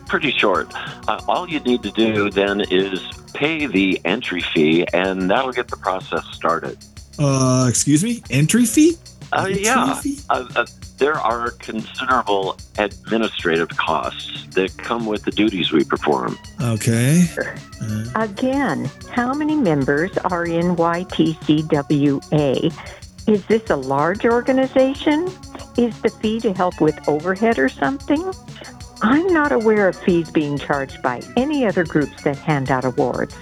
[0.06, 0.68] pretty short.
[1.08, 3.00] Uh, all you need to do then is
[3.34, 6.76] pay the entry fee, and that'll get the process started.
[7.18, 8.22] Uh, excuse me?
[8.30, 8.96] Entry fee?
[9.32, 10.00] Uh, yeah,
[10.30, 10.66] uh, uh,
[10.98, 16.38] there are considerable administrative costs that come with the duties we perform.
[16.62, 17.26] Okay.
[18.14, 22.22] Again, how many members are in YTCWA?
[23.28, 25.28] Is this a large organization?
[25.76, 28.32] Is the fee to help with overhead or something?
[29.02, 33.34] I'm not aware of fees being charged by any other groups that hand out awards.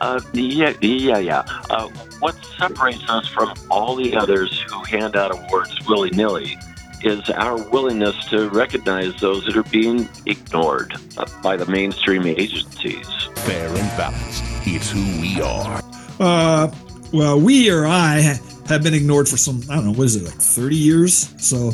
[0.00, 1.42] Uh, yeah, yeah, yeah.
[1.70, 1.88] Uh,
[2.20, 6.56] what separates us from all the others who hand out awards willy nilly
[7.04, 13.08] is our willingness to recognize those that are being ignored uh, by the mainstream agencies.
[13.36, 14.44] Fair and balanced.
[14.64, 15.82] It's who we are.
[16.20, 16.72] Uh,
[17.12, 18.38] well, we or I
[18.68, 21.34] have been ignored for some, I don't know, what is it, like 30 years?
[21.44, 21.72] So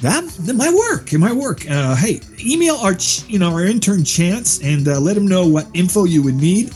[0.00, 1.12] that, that might work.
[1.12, 1.68] It might work.
[1.70, 5.46] Uh, hey, email our, ch- you know, our intern Chance and uh, let him know
[5.46, 6.72] what info you would need.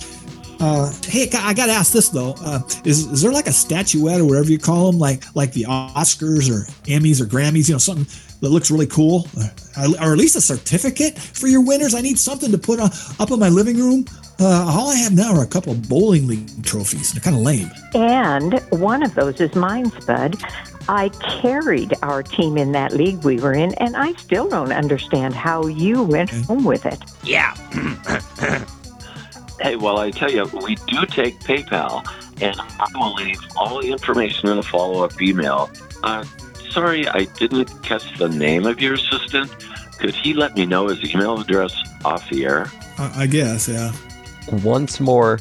[0.62, 4.20] Uh, hey, I got to ask this though: uh, is is there like a statuette
[4.20, 7.68] or whatever you call them, like like the Oscars or Emmys or Grammys?
[7.68, 8.06] You know, something
[8.40, 9.26] that looks really cool,
[9.76, 11.96] or, or at least a certificate for your winners.
[11.96, 14.04] I need something to put on, up in my living room.
[14.38, 17.12] Uh, all I have now are a couple of bowling league trophies.
[17.12, 17.70] They're kind of lame.
[17.94, 20.40] And one of those is mine, Spud.
[20.88, 21.08] I
[21.40, 25.66] carried our team in that league we were in, and I still don't understand how
[25.66, 27.02] you went home with it.
[27.24, 27.54] Yeah.
[29.62, 32.04] hey, well, I tell you, we do take PayPal,
[32.42, 35.70] and I will leave all the information in a follow up email.
[36.02, 36.24] Uh,
[36.70, 39.50] sorry, I didn't catch the name of your assistant.
[39.98, 42.70] Could he let me know his email address off the air?
[42.98, 43.92] I, I guess, yeah.
[44.64, 45.38] Once more,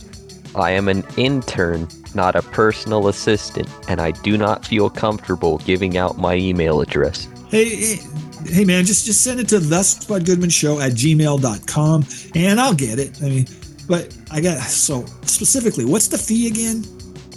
[0.56, 5.98] I am an intern, not a personal assistant, and I do not feel comfortable giving
[5.98, 7.28] out my email address.
[7.50, 8.00] Hey, hey,
[8.46, 12.06] hey man, just just send it to the Spud Goodman Show at gmail.com
[12.36, 13.22] and I'll get it.
[13.22, 13.48] I mean,
[13.92, 16.86] but I got so specifically, what's the fee again?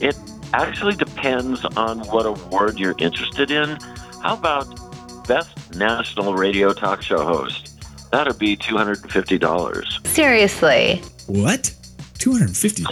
[0.01, 0.17] It
[0.53, 3.77] actually depends on what award you're interested in.
[4.23, 7.83] How about Best National Radio Talk Show Host?
[8.13, 10.07] That'd be $250.
[10.07, 11.03] Seriously.
[11.27, 11.75] What?
[12.19, 12.85] 250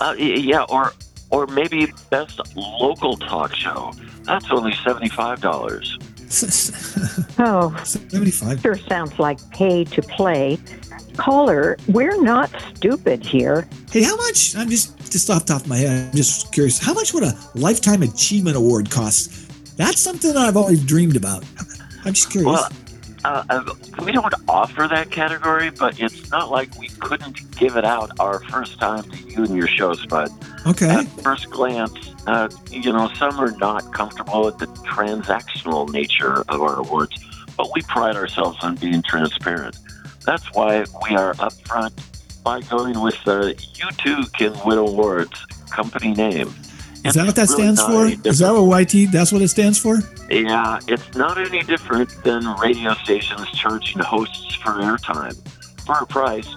[0.00, 0.92] Uh, yeah, or
[1.30, 3.92] or maybe Best Local Talk Show.
[4.24, 6.11] That's only $75.
[7.38, 8.60] Oh, 75.
[8.60, 10.58] Sure sounds like pay to play.
[11.16, 13.68] Caller, we're not stupid here.
[13.90, 14.54] Hey, how much?
[14.56, 16.08] I'm just just off the top of my head.
[16.08, 16.78] I'm just curious.
[16.78, 19.76] How much would a lifetime achievement award cost?
[19.76, 21.44] That's something that I've always dreamed about.
[22.04, 22.50] I'm just curious.
[22.52, 22.68] Well,
[23.24, 27.84] uh, uh, we don't offer that category, but it's not like we couldn't give it
[27.84, 30.30] out our first time to you and your show, Spud.
[30.66, 30.88] okay.
[30.88, 31.94] At first glance,
[32.26, 37.16] uh, you know, some are not comfortable with the transactional nature of our awards,
[37.56, 39.76] but we pride ourselves on being transparent.
[40.24, 41.92] That's why we are upfront
[42.42, 46.52] by going with the You Too Can Win Awards company name.
[47.04, 48.28] Is that what that It's really stands for?
[48.28, 49.10] Is that what YT?
[49.10, 49.98] That's what it stands for?
[50.30, 55.36] Yeah, it's not any different than radio stations charging hosts for airtime.
[55.84, 56.48] For a price,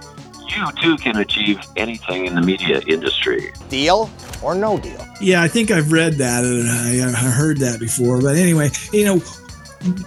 [0.47, 3.51] you too can achieve anything in the media industry.
[3.69, 4.09] Deal
[4.43, 5.03] or no deal?
[5.19, 6.43] Yeah, I think I've read that.
[6.43, 8.21] and I, I heard that before.
[8.21, 9.19] But anyway, you know,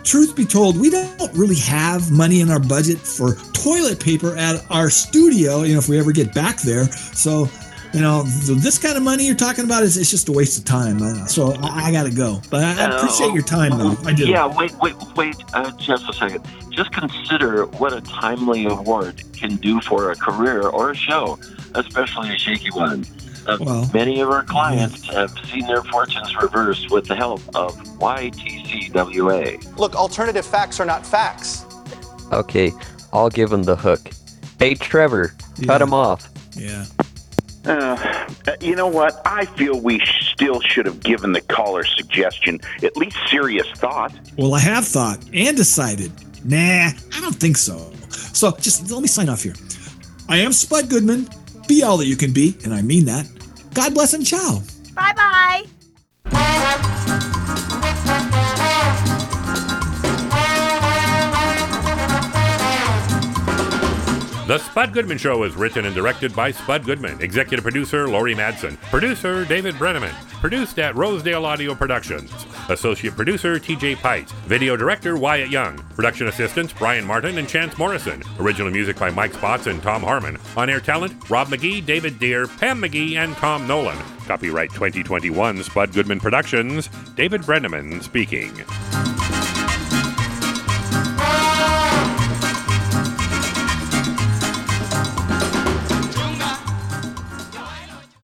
[0.04, 4.64] truth be told, we don't really have money in our budget for toilet paper at
[4.70, 5.64] our studio.
[5.64, 7.48] You know, if we ever get back there, so.
[7.94, 10.58] You know, th- this kind of money you're talking about is it's just a waste
[10.58, 11.00] of time.
[11.02, 12.40] Uh, So I, I got to go.
[12.50, 13.96] But I, I appreciate your time, though.
[14.04, 14.26] I do.
[14.28, 16.46] Yeah, wait, wait, wait, uh, just a second.
[16.70, 21.38] Just consider what a timely award can do for a career or a show,
[21.74, 23.06] especially a shaky one.
[23.46, 27.74] Uh, Well, many of our clients have seen their fortunes reversed with the help of
[27.98, 29.76] YTCWA.
[29.78, 31.64] Look, alternative facts are not facts.
[32.32, 32.72] Okay,
[33.12, 34.10] I'll give him the hook.
[34.58, 35.34] Hey, Trevor,
[35.64, 36.28] cut him off.
[36.54, 36.84] Yeah.
[37.64, 38.28] Uh,
[38.60, 39.20] you know what?
[39.24, 40.00] I feel we
[40.32, 44.12] still should have given the caller's suggestion at least serious thought.
[44.36, 46.12] Well, I have thought and decided.
[46.44, 47.92] Nah, I don't think so.
[48.10, 49.54] So just let me sign off here.
[50.28, 51.28] I am Spud Goodman.
[51.66, 53.26] Be all that you can be, and I mean that.
[53.74, 54.62] God bless and ciao.
[54.94, 55.64] Bye bye.
[64.48, 67.20] The Spud Goodman Show is written and directed by Spud Goodman.
[67.20, 68.80] Executive producer Lori Madsen.
[68.84, 70.14] Producer David Brenneman.
[70.40, 72.32] Produced at Rosedale Audio Productions.
[72.70, 74.32] Associate producer TJ Pites.
[74.46, 75.76] Video director Wyatt Young.
[75.94, 78.22] Production assistants Brian Martin and Chance Morrison.
[78.40, 80.38] Original music by Mike Spots and Tom Harmon.
[80.56, 83.98] On air talent Rob McGee, David Deere, Pam McGee, and Tom Nolan.
[84.26, 86.88] Copyright 2021 Spud Goodman Productions.
[87.16, 88.64] David Brenneman speaking.